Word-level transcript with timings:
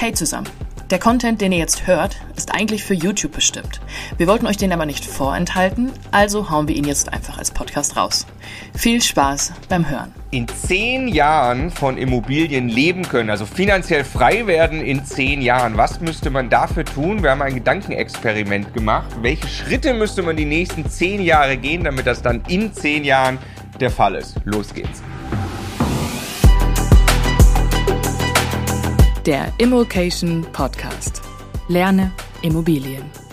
Hey 0.00 0.12
zusammen. 0.12 0.48
Der 0.90 1.00
Content, 1.00 1.40
den 1.40 1.50
ihr 1.50 1.58
jetzt 1.58 1.88
hört, 1.88 2.20
ist 2.36 2.54
eigentlich 2.54 2.84
für 2.84 2.94
YouTube 2.94 3.32
bestimmt. 3.32 3.80
Wir 4.16 4.28
wollten 4.28 4.46
euch 4.46 4.56
den 4.56 4.72
aber 4.72 4.86
nicht 4.86 5.04
vorenthalten, 5.04 5.90
also 6.12 6.50
hauen 6.50 6.68
wir 6.68 6.76
ihn 6.76 6.84
jetzt 6.84 7.12
einfach 7.12 7.36
als 7.36 7.50
Podcast 7.50 7.96
raus. 7.96 8.24
Viel 8.76 9.02
Spaß 9.02 9.54
beim 9.68 9.90
Hören. 9.90 10.14
In 10.30 10.46
zehn 10.46 11.08
Jahren 11.08 11.72
von 11.72 11.98
Immobilien 11.98 12.68
leben 12.68 13.08
können, 13.08 13.28
also 13.28 13.44
finanziell 13.44 14.04
frei 14.04 14.46
werden 14.46 14.82
in 14.82 15.04
zehn 15.04 15.42
Jahren. 15.42 15.76
Was 15.76 16.00
müsste 16.00 16.30
man 16.30 16.48
dafür 16.48 16.84
tun? 16.84 17.24
Wir 17.24 17.32
haben 17.32 17.42
ein 17.42 17.56
Gedankenexperiment 17.56 18.72
gemacht. 18.74 19.08
Welche 19.20 19.48
Schritte 19.48 19.94
müsste 19.94 20.22
man 20.22 20.36
die 20.36 20.44
nächsten 20.44 20.88
zehn 20.88 21.20
Jahre 21.20 21.56
gehen, 21.56 21.82
damit 21.82 22.06
das 22.06 22.22
dann 22.22 22.42
in 22.46 22.72
zehn 22.72 23.02
Jahren 23.02 23.38
der 23.80 23.90
Fall 23.90 24.14
ist? 24.14 24.36
Los 24.44 24.72
geht's. 24.72 25.02
Der 29.28 29.52
Immokation 29.58 30.42
Podcast. 30.54 31.20
Lerne 31.68 32.12
Immobilien. 32.40 33.27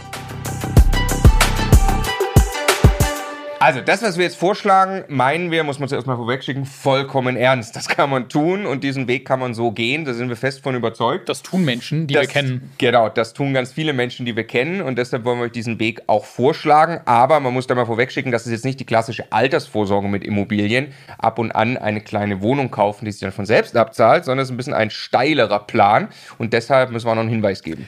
Also, 3.65 3.81
das, 3.81 4.03
was 4.03 4.15
wir 4.15 4.25
jetzt 4.25 4.37
vorschlagen, 4.37 5.05
meinen 5.07 5.49
wir, 5.49 5.63
muss 5.63 5.79
man 5.79 5.89
zuerst 5.89 6.05
mal 6.05 6.17
vorwegschicken, 6.17 6.65
vollkommen 6.65 7.35
ernst. 7.35 7.75
Das 7.75 7.87
kann 7.87 8.11
man 8.11 8.29
tun 8.29 8.67
und 8.67 8.83
diesen 8.83 9.07
Weg 9.07 9.25
kann 9.25 9.39
man 9.39 9.55
so 9.55 9.71
gehen. 9.71 10.05
Da 10.05 10.13
sind 10.13 10.29
wir 10.29 10.35
fest 10.35 10.61
von 10.61 10.75
überzeugt. 10.75 11.29
Das 11.29 11.41
tun 11.41 11.65
Menschen, 11.65 12.05
die 12.05 12.13
das, 12.13 12.21
wir 12.21 12.27
kennen. 12.27 12.69
Genau, 12.77 13.09
das 13.09 13.33
tun 13.33 13.55
ganz 13.55 13.73
viele 13.73 13.93
Menschen, 13.93 14.27
die 14.27 14.35
wir 14.35 14.43
kennen 14.43 14.83
und 14.83 14.99
deshalb 14.99 15.25
wollen 15.25 15.39
wir 15.39 15.45
euch 15.45 15.51
diesen 15.51 15.79
Weg 15.79 16.03
auch 16.05 16.25
vorschlagen. 16.25 16.99
Aber 17.05 17.39
man 17.39 17.53
muss 17.53 17.65
da 17.65 17.73
mal 17.73 17.87
vorwegschicken, 17.87 18.31
das 18.31 18.45
ist 18.45 18.51
jetzt 18.51 18.65
nicht 18.65 18.79
die 18.79 18.85
klassische 18.85 19.31
Altersvorsorge 19.31 20.09
mit 20.09 20.23
Immobilien. 20.23 20.93
Ab 21.17 21.39
und 21.39 21.51
an 21.51 21.75
eine 21.77 22.01
kleine 22.01 22.43
Wohnung 22.43 22.69
kaufen, 22.69 23.05
die 23.05 23.11
sich 23.13 23.21
dann 23.21 23.31
von 23.31 23.47
selbst 23.47 23.75
abzahlt, 23.75 24.25
sondern 24.25 24.43
es 24.43 24.49
ist 24.49 24.53
ein 24.53 24.57
bisschen 24.57 24.75
ein 24.75 24.91
steilerer 24.91 25.57
Plan 25.57 26.09
und 26.37 26.53
deshalb 26.53 26.91
müssen 26.91 27.07
wir 27.07 27.15
noch 27.15 27.21
einen 27.21 27.31
Hinweis 27.31 27.63
geben. 27.63 27.87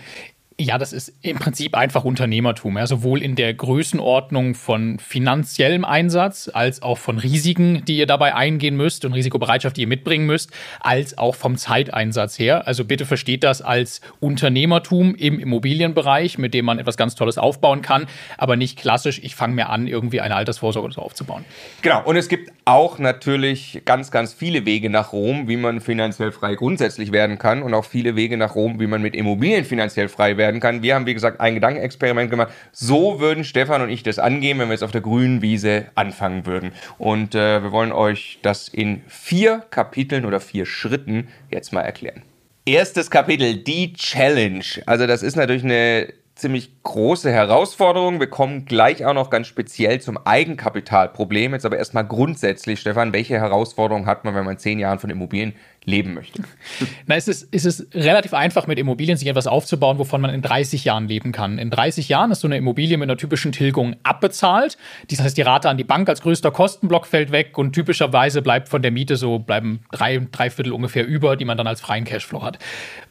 Ja, 0.60 0.80
das 0.80 0.92
ist 0.92 1.14
im 1.22 1.38
Prinzip 1.38 1.76
einfach 1.76 2.04
Unternehmertum, 2.04 2.80
ja, 2.80 2.88
sowohl 2.88 3.22
in 3.22 3.36
der 3.36 3.54
Größenordnung 3.54 4.56
von 4.56 4.98
finanziellem 4.98 5.86
Einsatz 5.86 6.50
als 6.52 6.82
auch 6.82 6.98
von 6.98 7.20
Risiken, 7.20 7.86
die 7.86 7.98
ihr 7.98 8.08
dabei 8.08 8.34
eingehen 8.34 8.76
müsst 8.76 9.06
und 9.06 9.14
Risikobereitschaft, 9.14 9.78
die 9.78 9.82
ihr 9.82 9.88
mitbringen 9.88 10.26
müsst, 10.26 10.50
als 10.80 11.16
auch 11.16 11.36
vom 11.36 11.58
Zeiteinsatz 11.58 12.40
her. 12.40 12.66
Also 12.66 12.86
bitte 12.86 13.06
versteht 13.06 13.44
das 13.44 13.62
als 13.62 14.02
Unternehmertum 14.20 15.14
im 15.14 15.38
Immobilienbereich, 15.38 16.40
mit 16.40 16.56
dem 16.56 16.66
man 16.66 16.80
etwas 16.80 16.98
ganz 16.98 17.14
Tolles 17.14 17.38
aufbauen 17.38 17.84
kann, 17.84 18.08
aber 18.40 18.56
nicht 18.56 18.80
klassisch, 18.80 19.20
ich 19.22 19.36
fange 19.36 19.54
mir 19.54 19.70
an, 19.70 19.86
irgendwie 19.86 20.22
eine 20.22 20.36
Altersvorsorge 20.36 20.92
so 20.92 21.04
aufzubauen. 21.04 21.46
Genau, 21.84 22.04
und 22.04 22.16
es 22.16 22.30
gibt 22.30 22.52
auch 22.66 22.98
natürlich 22.98 23.84
ganz, 23.86 24.10
ganz 24.10 24.34
viele 24.34 24.66
Wege 24.66 24.90
nach 24.90 25.14
Rom, 25.14 25.48
wie 25.48 25.58
man 25.58 25.82
finanziell 25.82 26.32
frei 26.32 26.56
grundsätzlich 26.56 27.12
werden 27.12 27.38
kann 27.38 27.62
und 27.62 27.76
auch 27.76 27.86
viele 27.86 28.16
Wege 28.16 28.38
nach 28.38 28.56
Rom, 28.56 28.80
wie 28.80 28.88
man 28.88 29.04
mit 29.04 29.16
Immobilien 29.16 29.64
finanziell 29.64 30.10
frei 30.10 30.36
werden 30.36 30.47
werden 30.48 30.62
kann. 30.62 30.82
Wir 30.82 30.96
haben, 30.96 31.06
wie 31.06 31.14
gesagt, 31.14 31.40
ein 31.42 31.56
Gedankenexperiment 31.56 32.32
gemacht. 32.32 32.52
So 32.72 33.20
würden 33.20 33.44
Stefan 33.44 33.82
und 33.82 33.90
ich 33.90 34.04
das 34.04 34.18
angehen, 34.18 34.58
wenn 34.60 34.70
wir 34.70 34.74
jetzt 34.74 34.84
auf 34.84 34.92
der 34.92 35.02
grünen 35.02 35.42
Wiese 35.42 35.88
anfangen 35.96 36.46
würden. 36.46 36.72
Und 36.98 37.36
äh, 37.36 37.62
wir 37.62 37.72
wollen 37.72 37.92
euch 37.92 38.40
das 38.42 38.68
in 38.70 39.02
vier 39.08 39.64
Kapiteln 39.70 40.26
oder 40.26 40.40
vier 40.40 40.66
Schritten 40.66 41.28
jetzt 41.52 41.74
mal 41.74 41.82
erklären. 41.82 42.24
Erstes 42.66 43.12
Kapitel, 43.12 43.58
die 43.58 43.94
Challenge. 43.94 44.66
Also 44.86 45.08
das 45.08 45.24
ist 45.24 45.36
natürlich 45.36 45.64
eine 45.64 46.14
ziemlich 46.38 46.84
große 46.84 47.32
Herausforderung. 47.32 48.20
Wir 48.20 48.30
kommen 48.30 48.66
gleich 48.66 49.06
auch 49.06 49.14
noch 49.14 49.30
ganz 49.30 49.48
speziell 49.48 50.00
zum 50.00 50.18
Eigenkapitalproblem. 50.18 51.54
Jetzt 51.54 51.66
aber 51.66 51.78
erstmal 51.78 52.06
grundsätzlich, 52.06 52.80
Stefan, 52.80 53.14
welche 53.14 53.36
Herausforderungen 53.36 54.06
hat 54.06 54.24
man, 54.24 54.36
wenn 54.36 54.46
man 54.46 54.58
zehn 54.58 54.80
Jahren 54.80 55.00
von 55.00 55.10
Immobilien 55.10 55.54
leben 55.88 56.14
möchte. 56.14 56.44
Na, 57.08 57.16
es 57.16 57.30
ist, 57.30 57.48
es 57.52 57.64
ist 57.64 57.96
relativ 57.96 58.34
einfach, 58.34 58.68
mit 58.68 58.78
Immobilien 58.78 59.18
sich 59.18 59.28
etwas 59.28 59.48
aufzubauen, 59.48 59.98
wovon 59.98 60.20
man 60.20 60.34
in 60.34 60.42
30 60.42 60.84
Jahren 60.84 61.08
leben 61.08 61.32
kann. 61.32 61.58
In 61.58 61.70
30 61.70 62.10
Jahren 62.10 62.30
ist 62.30 62.42
so 62.42 62.48
eine 62.48 62.58
Immobilie 62.58 62.98
mit 62.98 63.10
einer 63.10 63.18
typischen 63.18 63.54
Tilgung 63.54 63.96
abbezahlt. 64.04 64.78
Das 65.10 65.22
heißt, 65.22 65.38
die 65.38 65.44
Rate 65.44 65.70
an 65.70 65.78
die 65.78 65.86
Bank 65.86 66.10
als 66.10 66.22
größter 66.22 66.52
Kostenblock 66.52 67.08
fällt 67.08 67.32
weg 67.32 67.58
und 67.58 67.72
typischerweise 67.72 68.42
bleibt 68.42 68.68
von 68.68 68.82
der 68.82 68.92
Miete 68.92 69.16
so, 69.16 69.40
bleiben 69.40 69.80
drei, 69.94 70.28
drei 70.30 70.50
Viertel 70.50 70.74
ungefähr 70.74 71.08
über, 71.08 71.38
die 71.38 71.46
man 71.46 71.58
dann 71.58 71.68
als 71.68 71.80
freien 71.80 72.04
Cashflow 72.04 72.44
hat. 72.44 72.60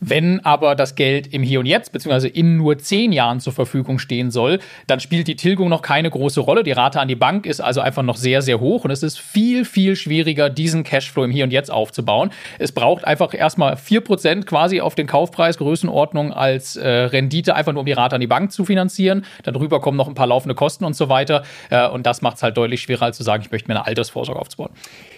Wenn 0.00 0.44
aber 0.44 0.74
das 0.74 0.96
Geld 0.96 1.32
im 1.32 1.42
Hier 1.42 1.60
und 1.60 1.66
Jetzt, 1.66 1.92
beziehungsweise 1.92 2.28
in 2.28 2.58
nur 2.58 2.76
10 2.76 3.10
Jahren 3.12 3.40
zur 3.40 3.54
Verfügung 3.54 3.98
stehen 3.98 4.30
soll, 4.30 4.58
dann 4.86 5.00
spielt 5.00 5.28
die 5.28 5.36
Tilgung 5.36 5.70
noch 5.70 5.80
keine 5.80 6.10
große 6.10 6.40
Rolle. 6.40 6.62
Die 6.62 6.72
Rate 6.72 7.00
an 7.00 7.08
die 7.08 7.16
Bank 7.16 7.46
ist 7.46 7.60
also 7.60 7.80
einfach 7.80 8.02
noch 8.02 8.16
sehr, 8.16 8.42
sehr 8.42 8.60
hoch 8.60 8.84
und 8.84 8.90
es 8.90 9.02
ist 9.02 9.18
viel, 9.18 9.64
viel 9.64 9.96
schwieriger, 9.96 10.50
diesen 10.50 10.84
Cashflow 10.84 11.24
im 11.24 11.30
Hier 11.30 11.44
und 11.44 11.52
Jetzt 11.52 11.70
aufzubauen 11.70 12.30
braucht 12.72 13.04
einfach 13.04 13.34
erstmal 13.34 13.74
4% 13.74 14.44
quasi 14.44 14.80
auf 14.80 14.94
den 14.94 15.06
Kaufpreis 15.06 15.58
Größenordnung 15.58 16.32
als 16.32 16.76
äh, 16.76 16.88
Rendite, 16.88 17.54
einfach 17.54 17.72
nur 17.72 17.80
um 17.80 17.86
die 17.86 17.92
Rate 17.92 18.14
an 18.14 18.20
die 18.20 18.26
Bank 18.26 18.52
zu 18.52 18.64
finanzieren. 18.64 19.24
Darüber 19.42 19.80
kommen 19.80 19.96
noch 19.96 20.08
ein 20.08 20.14
paar 20.14 20.26
laufende 20.26 20.54
Kosten 20.54 20.84
und 20.84 20.94
so 20.94 21.08
weiter. 21.08 21.42
Äh, 21.70 21.88
und 21.88 22.06
das 22.06 22.22
macht 22.22 22.36
es 22.36 22.42
halt 22.42 22.56
deutlich 22.56 22.82
schwerer, 22.82 23.06
als 23.06 23.16
zu 23.16 23.22
sagen, 23.22 23.42
ich 23.42 23.50
möchte 23.50 23.68
mir 23.68 23.76
eine 23.76 23.86
Altersvorsorge 23.86 24.40
aufzubauen. 24.40 24.70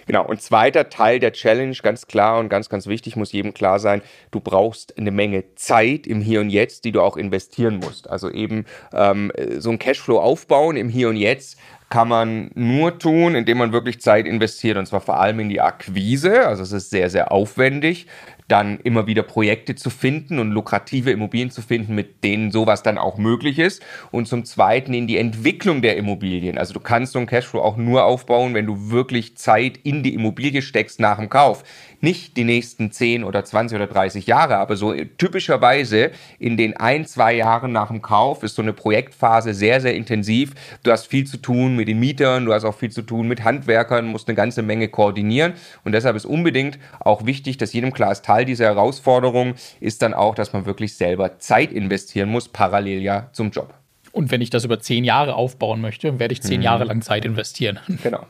Genau, 0.07 0.25
und 0.25 0.41
zweiter 0.41 0.89
Teil 0.89 1.19
der 1.19 1.33
Challenge, 1.33 1.77
ganz 1.83 2.07
klar 2.07 2.39
und 2.39 2.49
ganz, 2.49 2.69
ganz 2.69 2.87
wichtig, 2.87 3.17
muss 3.17 3.33
jedem 3.33 3.53
klar 3.53 3.79
sein, 3.79 4.01
du 4.31 4.41
brauchst 4.41 4.97
eine 4.97 5.11
Menge 5.11 5.55
Zeit 5.55 6.07
im 6.07 6.23
Hier 6.23 6.41
und 6.41 6.51
Jetzt, 6.51 6.85
die 6.85 6.93
du 6.93 7.03
auch 7.03 7.17
investieren 7.17 7.77
musst. 7.77 8.09
Also 8.09 8.31
eben 8.31 8.65
ähm, 8.93 9.31
so 9.59 9.71
ein 9.71 9.79
Cashflow 9.79 10.19
aufbauen 10.19 10.77
im 10.77 10.89
Hier 10.89 11.11
und 11.11 11.17
Jetzt 11.17 11.59
kann 11.91 12.09
man 12.09 12.51
nur 12.55 12.99
tun, 12.99 13.35
indem 13.35 13.59
man 13.59 13.73
wirklich 13.73 14.01
Zeit 14.01 14.27
investiert 14.27 14.77
und 14.77 14.87
zwar 14.87 15.01
vor 15.01 15.21
allem 15.21 15.41
in 15.41 15.49
die 15.49 15.61
Akquise. 15.61 16.47
Also 16.47 16.63
es 16.63 16.73
ist 16.73 16.91
sehr, 16.91 17.09
sehr 17.11 17.33
aufwendig, 17.33 18.07
dann 18.49 18.81
immer 18.81 19.07
wieder 19.07 19.23
Projekte 19.23 19.75
zu 19.75 19.91
finden 19.91 20.39
und 20.39 20.51
lukrative 20.51 21.11
Immobilien 21.11 21.51
zu 21.51 21.63
finden, 21.63 21.95
mit 21.95 22.25
denen 22.25 22.51
sowas 22.51 22.83
dann 22.83 22.99
auch 22.99 23.19
möglich 23.19 23.59
ist. 23.59 23.83
Und 24.11 24.27
zum 24.27 24.45
Zweiten 24.45 24.95
in 24.95 25.07
die 25.07 25.19
Entwicklung 25.19 25.83
der 25.83 25.97
Immobilien. 25.97 26.59
Also 26.59 26.75
du 26.75 26.81
kannst 26.81 27.13
so 27.13 27.19
ein 27.19 27.27
Cashflow 27.27 27.61
auch 27.61 27.77
nur 27.77 28.05
aufbauen, 28.05 28.55
wenn 28.55 28.67
du 28.67 28.91
wirklich 28.91 29.37
Zeit 29.37 29.77
in 29.77 30.03
die 30.03 30.15
Immobilie 30.15 30.63
steckst 30.63 30.99
nach 30.99 31.19
dem 31.19 31.29
Kauf 31.29 31.63
nicht 32.01 32.37
die 32.37 32.45
nächsten 32.45 32.93
10 32.93 33.25
oder 33.25 33.45
20 33.45 33.77
oder 33.77 33.87
30 33.87 34.27
Jahre, 34.27 34.59
aber 34.59 34.77
so 34.77 34.95
typischerweise 34.95 36.13
in 36.39 36.57
den 36.57 36.77
ein, 36.77 37.07
zwei 37.07 37.35
Jahren 37.35 37.73
nach 37.73 37.89
dem 37.89 38.03
Kauf 38.03 38.43
ist 38.43 38.55
so 38.55 38.63
eine 38.63 38.73
Projektphase 38.73 39.53
sehr, 39.53 39.81
sehr 39.81 39.95
intensiv. 39.95 40.53
Du 40.85 40.93
hast 40.93 41.07
viel 41.07 41.27
zu 41.27 41.39
tun 41.39 41.75
mit 41.75 41.89
den 41.89 41.99
Mietern, 41.99 42.45
du 42.45 42.55
hast 42.55 42.65
auch 42.65 42.75
viel 42.75 42.91
zu 42.91 43.03
tun 43.03 43.27
mit 43.27 43.43
Handwerkern, 43.43 44.07
musst 44.07 44.29
eine 44.29 44.37
ganze 44.37 44.63
Menge 44.63 44.89
koordinieren 44.89 45.55
und 45.85 45.93
deshalb 45.93 46.15
ist 46.15 46.27
unbedingt 46.27 46.79
auch 47.01 47.27
wichtig, 47.27 47.57
dass 47.57 47.73
jedem 47.73 47.93
klar 47.93 48.13
ist, 48.13 48.23
Teil 48.39 48.45
dieser 48.45 48.67
Herausforderung 48.67 49.55
ist 49.81 50.01
dann 50.03 50.15
auch, 50.15 50.35
dass 50.37 50.53
man 50.53 50.65
wirklich 50.65 50.97
selber 50.97 51.41
Zeit 51.41 51.73
investieren 51.73 52.29
muss, 52.29 52.49
parallel 52.49 53.03
ja 53.03 53.29
zum 53.33 53.51
Job. 53.51 53.75
Und 54.13 54.31
wenn 54.31 54.41
ich 54.41 54.51
das 54.51 54.65
über 54.65 54.79
zehn 54.79 55.03
Jahre 55.03 55.35
aufbauen 55.35 55.81
möchte, 55.81 56.21
werde 56.21 56.33
ich 56.33 56.43
zehn 56.43 56.59
mhm. 56.59 56.65
Jahre 56.65 56.85
lang 56.85 57.03
Zeit 57.03 57.25
investieren. 57.25 57.81
Genau. 58.03 58.27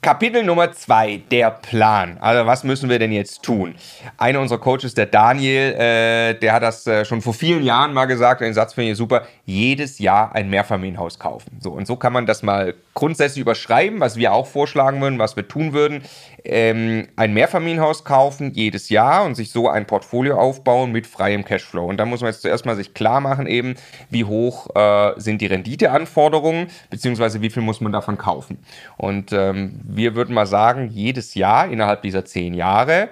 Kapitel 0.00 0.44
Nummer 0.44 0.70
zwei, 0.70 1.22
der 1.32 1.50
Plan. 1.50 2.18
Also 2.20 2.46
was 2.46 2.62
müssen 2.62 2.88
wir 2.88 3.00
denn 3.00 3.10
jetzt 3.10 3.42
tun? 3.42 3.74
Einer 4.16 4.38
unserer 4.38 4.60
Coaches, 4.60 4.94
der 4.94 5.06
Daniel, 5.06 5.74
äh, 5.74 6.34
der 6.38 6.52
hat 6.52 6.62
das 6.62 6.86
äh, 6.86 7.04
schon 7.04 7.20
vor 7.20 7.34
vielen 7.34 7.64
Jahren 7.64 7.92
mal 7.92 8.04
gesagt, 8.04 8.40
den 8.40 8.54
Satz 8.54 8.74
finde 8.74 8.92
ich 8.92 8.96
super, 8.96 9.26
jedes 9.44 9.98
Jahr 9.98 10.36
ein 10.36 10.50
Mehrfamilienhaus 10.50 11.18
kaufen. 11.18 11.58
So, 11.58 11.72
und 11.72 11.88
so 11.88 11.96
kann 11.96 12.12
man 12.12 12.26
das 12.26 12.44
mal 12.44 12.74
grundsätzlich 12.94 13.42
überschreiben, 13.42 13.98
was 13.98 14.16
wir 14.16 14.32
auch 14.32 14.46
vorschlagen 14.46 15.00
würden, 15.00 15.18
was 15.18 15.34
wir 15.34 15.48
tun 15.48 15.72
würden. 15.72 16.04
Ähm, 16.44 17.08
ein 17.16 17.34
Mehrfamilienhaus 17.34 18.04
kaufen 18.04 18.52
jedes 18.52 18.88
Jahr 18.88 19.24
und 19.24 19.34
sich 19.34 19.50
so 19.50 19.68
ein 19.68 19.86
Portfolio 19.86 20.38
aufbauen 20.38 20.92
mit 20.92 21.06
freiem 21.06 21.44
Cashflow. 21.44 21.84
Und 21.84 21.98
da 21.98 22.04
muss 22.04 22.20
man 22.20 22.30
jetzt 22.30 22.42
zuerst 22.42 22.64
mal 22.66 22.76
sich 22.76 22.94
klar 22.94 23.20
machen 23.20 23.46
eben, 23.46 23.74
wie 24.10 24.24
hoch 24.24 24.68
äh, 24.74 25.12
sind 25.16 25.40
die 25.40 25.46
Renditeanforderungen, 25.46 26.68
beziehungsweise 26.90 27.42
wie 27.42 27.50
viel 27.50 27.62
muss 27.62 27.80
man 27.80 27.92
davon 27.92 28.18
kaufen. 28.18 28.58
Und 28.96 29.32
ähm, 29.32 29.80
wir 29.82 30.14
würden 30.14 30.34
mal 30.34 30.46
sagen, 30.46 30.88
jedes 30.88 31.34
Jahr 31.34 31.68
innerhalb 31.70 32.02
dieser 32.02 32.24
zehn 32.24 32.54
Jahre 32.54 33.08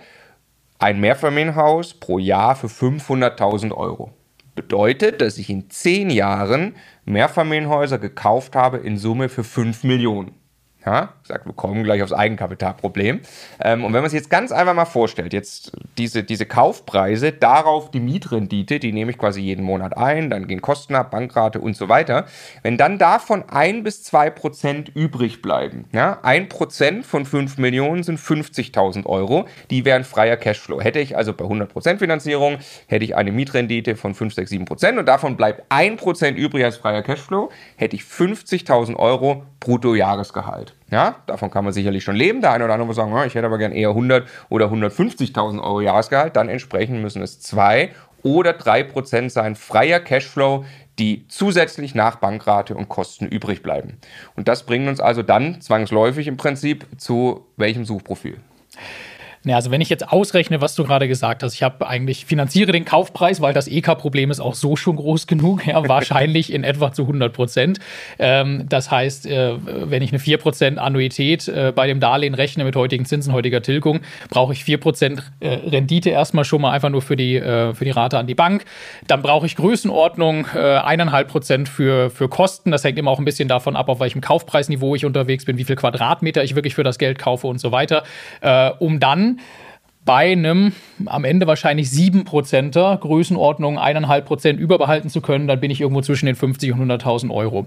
ein 0.78 1.00
Mehrfamilienhaus 1.00 1.94
pro 1.94 2.18
Jahr 2.18 2.54
für 2.54 2.68
500.000 2.68 3.72
Euro. 3.72 4.12
Bedeutet, 4.54 5.20
dass 5.20 5.38
ich 5.38 5.50
in 5.50 5.68
zehn 5.68 6.10
Jahren 6.10 6.76
Mehrfamilienhäuser 7.04 7.98
gekauft 7.98 8.56
habe 8.56 8.78
in 8.78 8.96
Summe 8.96 9.28
für 9.28 9.44
5 9.44 9.84
Millionen. 9.84 10.32
Ja, 10.84 11.14
sagt, 11.26 11.46
wir 11.46 11.52
kommen 11.52 11.84
gleich 11.84 12.02
aufs 12.02 12.12
Eigenkapitalproblem. 12.12 13.20
Ähm, 13.60 13.84
und 13.84 13.92
wenn 13.92 14.02
man 14.02 14.10
sich 14.10 14.18
jetzt 14.18 14.30
ganz 14.30 14.52
einfach 14.52 14.74
mal 14.74 14.84
vorstellt, 14.84 15.32
jetzt 15.32 15.72
diese, 15.98 16.22
diese 16.22 16.46
Kaufpreise, 16.46 17.32
darauf 17.32 17.90
die 17.90 18.00
Mietrendite, 18.00 18.78
die 18.78 18.92
nehme 18.92 19.10
ich 19.10 19.18
quasi 19.18 19.40
jeden 19.40 19.64
Monat 19.64 19.96
ein, 19.96 20.30
dann 20.30 20.46
gehen 20.46 20.62
Kosten 20.62 20.94
ab, 20.94 21.10
Bankrate 21.10 21.60
und 21.60 21.76
so 21.76 21.88
weiter. 21.88 22.26
Wenn 22.62 22.76
dann 22.76 22.98
davon 22.98 23.44
ein 23.48 23.82
bis 23.82 24.02
zwei 24.02 24.30
Prozent 24.30 24.90
übrig 24.94 25.42
bleiben, 25.42 25.86
ja, 25.92 26.18
ein 26.22 26.48
Prozent 26.48 27.04
von 27.04 27.26
fünf 27.26 27.58
Millionen 27.58 28.02
sind 28.02 28.18
50.000 28.18 29.06
Euro, 29.06 29.46
die 29.70 29.84
wären 29.84 30.04
freier 30.04 30.36
Cashflow. 30.36 30.80
Hätte 30.80 31.00
ich 31.00 31.16
also 31.16 31.32
bei 31.32 31.44
100 31.44 31.72
Prozent 31.72 31.98
Finanzierung, 31.98 32.58
hätte 32.86 33.04
ich 33.04 33.16
eine 33.16 33.32
Mietrendite 33.32 33.96
von 33.96 34.14
5, 34.14 34.34
6, 34.34 34.50
7 34.50 34.64
Prozent 34.64 34.98
und 34.98 35.06
davon 35.06 35.36
bleibt 35.36 35.64
ein 35.68 35.96
Prozent 35.96 36.38
übrig 36.38 36.64
als 36.64 36.76
freier 36.76 37.02
Cashflow, 37.02 37.50
hätte 37.76 37.96
ich 37.96 38.02
50.000 38.02 38.96
Euro 38.96 39.44
Bruttojahresgehalt. 39.60 40.75
Ja, 40.90 41.16
davon 41.26 41.50
kann 41.50 41.64
man 41.64 41.72
sicherlich 41.72 42.04
schon 42.04 42.14
leben. 42.14 42.40
Der 42.40 42.52
eine 42.52 42.64
oder 42.64 42.74
andere 42.74 42.86
muss 42.86 42.96
sagen, 42.96 43.12
ich 43.26 43.34
hätte 43.34 43.46
aber 43.46 43.58
gern 43.58 43.72
eher 43.72 43.88
100 43.88 44.28
oder 44.48 44.66
150.000 44.66 45.60
Euro 45.60 45.80
Jahresgehalt. 45.80 46.36
Dann 46.36 46.48
entsprechend 46.48 47.02
müssen 47.02 47.22
es 47.22 47.40
zwei 47.40 47.90
oder 48.22 48.52
3% 48.52 49.30
sein 49.30 49.56
freier 49.56 50.00
Cashflow, 50.00 50.64
die 50.98 51.26
zusätzlich 51.28 51.94
nach 51.94 52.16
Bankrate 52.16 52.74
und 52.74 52.88
Kosten 52.88 53.26
übrig 53.26 53.62
bleiben. 53.62 53.98
Und 54.34 54.48
das 54.48 54.64
bringt 54.64 54.88
uns 54.88 55.00
also 55.00 55.22
dann 55.22 55.60
zwangsläufig 55.60 56.26
im 56.28 56.36
Prinzip 56.36 56.86
zu 56.98 57.46
welchem 57.56 57.84
Suchprofil? 57.84 58.38
Ja, 59.46 59.54
also 59.54 59.70
wenn 59.70 59.80
ich 59.80 59.88
jetzt 59.88 60.08
ausrechne, 60.08 60.60
was 60.60 60.74
du 60.74 60.82
gerade 60.82 61.06
gesagt 61.06 61.44
hast, 61.44 61.54
ich 61.54 61.62
habe 61.62 61.86
eigentlich 61.86 62.26
finanziere 62.26 62.72
den 62.72 62.84
Kaufpreis, 62.84 63.40
weil 63.40 63.54
das 63.54 63.68
EK-Problem 63.68 64.32
ist 64.32 64.40
auch 64.40 64.54
so 64.54 64.74
schon 64.74 64.96
groß 64.96 65.26
genug, 65.28 65.64
ja, 65.64 65.88
wahrscheinlich 65.88 66.52
in 66.52 66.64
etwa 66.64 66.92
zu 66.92 67.02
100 67.02 67.32
Prozent. 67.32 67.78
Ähm, 68.18 68.66
das 68.68 68.90
heißt, 68.90 69.26
äh, 69.26 69.54
wenn 69.64 70.02
ich 70.02 70.10
eine 70.10 70.18
4 70.18 70.38
Prozent 70.38 70.78
Annuität 70.78 71.46
äh, 71.46 71.72
bei 71.72 71.86
dem 71.86 72.00
Darlehen 72.00 72.34
rechne 72.34 72.64
mit 72.64 72.74
heutigen 72.74 73.04
Zinsen, 73.04 73.32
heutiger 73.32 73.62
Tilgung, 73.62 74.00
brauche 74.30 74.52
ich 74.52 74.64
4 74.64 74.78
Prozent 74.78 75.22
äh, 75.38 75.48
Rendite 75.48 76.10
erstmal 76.10 76.44
schon 76.44 76.60
mal 76.60 76.72
einfach 76.72 76.90
nur 76.90 77.02
für 77.02 77.14
die, 77.14 77.36
äh, 77.36 77.72
für 77.72 77.84
die 77.84 77.92
Rate 77.92 78.18
an 78.18 78.26
die 78.26 78.34
Bank. 78.34 78.64
Dann 79.06 79.22
brauche 79.22 79.46
ich 79.46 79.54
Größenordnung 79.54 80.48
äh, 80.56 80.78
eineinhalb 80.78 81.28
Prozent 81.28 81.68
für, 81.68 82.10
für 82.10 82.28
Kosten. 82.28 82.72
Das 82.72 82.82
hängt 82.82 82.98
immer 82.98 83.12
auch 83.12 83.20
ein 83.20 83.24
bisschen 83.24 83.46
davon 83.46 83.76
ab, 83.76 83.88
auf 83.90 84.00
welchem 84.00 84.22
Kaufpreisniveau 84.22 84.96
ich 84.96 85.04
unterwegs 85.04 85.44
bin, 85.44 85.56
wie 85.56 85.64
viel 85.64 85.76
Quadratmeter 85.76 86.42
ich 86.42 86.56
wirklich 86.56 86.74
für 86.74 86.82
das 86.82 86.98
Geld 86.98 87.20
kaufe 87.20 87.46
und 87.46 87.60
so 87.60 87.70
weiter, 87.70 88.02
äh, 88.40 88.70
um 88.80 88.98
dann 88.98 89.35
bei 90.04 90.32
einem 90.32 90.72
am 91.06 91.24
Ende 91.24 91.46
wahrscheinlich 91.46 91.88
7%er 91.88 92.96
Größenordnung 92.96 93.78
1,5% 93.78 94.56
überbehalten 94.56 95.10
zu 95.10 95.20
können, 95.20 95.48
dann 95.48 95.60
bin 95.60 95.70
ich 95.70 95.80
irgendwo 95.80 96.00
zwischen 96.00 96.26
den 96.26 96.36
50 96.36 96.72
und 96.72 96.90
100.000 96.90 97.34
Euro. 97.34 97.66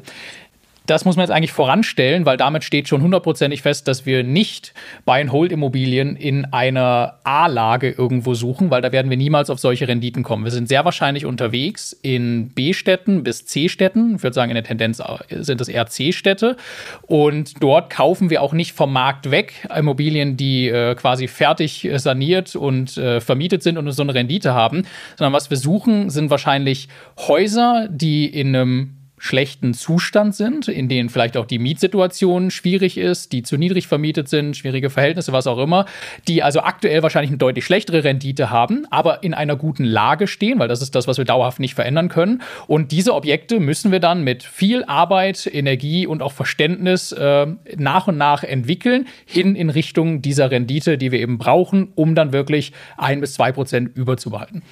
Das 0.89 1.05
muss 1.05 1.17
man 1.17 1.23
jetzt 1.23 1.31
eigentlich 1.31 1.51
voranstellen, 1.51 2.25
weil 2.25 2.35
damit 2.35 2.63
steht 2.63 2.87
schon 2.87 3.03
hundertprozentig 3.03 3.61
fest, 3.61 3.87
dass 3.87 4.07
wir 4.07 4.23
nicht 4.23 4.73
Buy-and-Hold-Immobilien 5.05 6.15
in 6.15 6.45
einer 6.45 7.19
A-Lage 7.23 7.91
irgendwo 7.91 8.33
suchen, 8.33 8.71
weil 8.71 8.81
da 8.81 8.91
werden 8.91 9.11
wir 9.11 9.17
niemals 9.17 9.51
auf 9.51 9.59
solche 9.59 9.87
Renditen 9.87 10.23
kommen. 10.23 10.45
Wir 10.45 10.51
sind 10.51 10.67
sehr 10.67 10.85
wahrscheinlich 10.85 11.27
unterwegs 11.27 11.93
in 12.01 12.49
B-Städten 12.49 13.21
bis 13.21 13.45
C-Städten. 13.45 14.15
Ich 14.15 14.23
würde 14.23 14.33
sagen, 14.33 14.49
in 14.49 14.55
der 14.55 14.63
Tendenz 14.63 14.99
sind 15.29 15.61
es 15.61 15.67
eher 15.67 15.85
C-Städte. 15.85 16.57
Und 17.03 17.61
dort 17.61 17.91
kaufen 17.91 18.31
wir 18.31 18.41
auch 18.41 18.53
nicht 18.53 18.73
vom 18.73 18.91
Markt 18.91 19.29
weg 19.29 19.67
Immobilien, 19.75 20.37
die 20.37 20.69
äh, 20.69 20.95
quasi 20.95 21.27
fertig 21.27 21.87
saniert 21.97 22.55
und 22.55 22.97
äh, 22.97 23.21
vermietet 23.21 23.61
sind 23.61 23.77
und 23.77 23.91
so 23.91 24.01
eine 24.01 24.15
Rendite 24.15 24.55
haben, 24.55 24.87
sondern 25.17 25.33
was 25.33 25.51
wir 25.51 25.57
suchen, 25.57 26.09
sind 26.09 26.31
wahrscheinlich 26.31 26.87
Häuser, 27.27 27.87
die 27.91 28.25
in 28.25 28.55
einem 28.55 28.98
schlechten 29.19 29.73
Zustand 29.73 30.33
sind, 30.33 30.67
in 30.67 30.89
denen 30.89 31.09
vielleicht 31.09 31.37
auch 31.37 31.45
die 31.45 31.59
Mietsituation 31.59 32.49
schwierig 32.49 32.97
ist, 32.97 33.31
die 33.31 33.43
zu 33.43 33.57
niedrig 33.57 33.87
vermietet 33.87 34.29
sind, 34.29 34.57
schwierige 34.57 34.89
Verhältnisse, 34.89 35.33
was 35.33 35.45
auch 35.45 35.59
immer, 35.59 35.85
die 36.27 36.41
also 36.41 36.61
aktuell 36.61 37.03
wahrscheinlich 37.03 37.29
eine 37.29 37.37
deutlich 37.37 37.65
schlechtere 37.65 38.03
Rendite 38.03 38.49
haben, 38.49 38.85
aber 38.89 39.23
in 39.23 39.33
einer 39.33 39.55
guten 39.55 39.83
Lage 39.83 40.27
stehen, 40.27 40.57
weil 40.59 40.67
das 40.67 40.81
ist 40.81 40.95
das, 40.95 41.07
was 41.07 41.17
wir 41.17 41.25
dauerhaft 41.25 41.59
nicht 41.59 41.75
verändern 41.75 42.09
können. 42.09 42.41
Und 42.67 42.91
diese 42.91 43.13
Objekte 43.13 43.59
müssen 43.59 43.91
wir 43.91 43.99
dann 43.99 44.23
mit 44.23 44.43
viel 44.43 44.83
Arbeit, 44.85 45.49
Energie 45.51 46.07
und 46.07 46.21
auch 46.21 46.31
Verständnis 46.31 47.11
äh, 47.11 47.47
nach 47.77 48.07
und 48.07 48.17
nach 48.17 48.43
entwickeln, 48.43 49.07
hin 49.25 49.55
in 49.55 49.69
Richtung 49.69 50.21
dieser 50.21 50.49
Rendite, 50.49 50.97
die 50.97 51.11
wir 51.11 51.19
eben 51.19 51.37
brauchen, 51.37 51.89
um 51.95 52.15
dann 52.15 52.31
wirklich 52.31 52.71
ein 52.97 53.19
bis 53.19 53.33
zwei 53.33 53.51
Prozent 53.51 53.95
überzubehalten 53.95 54.63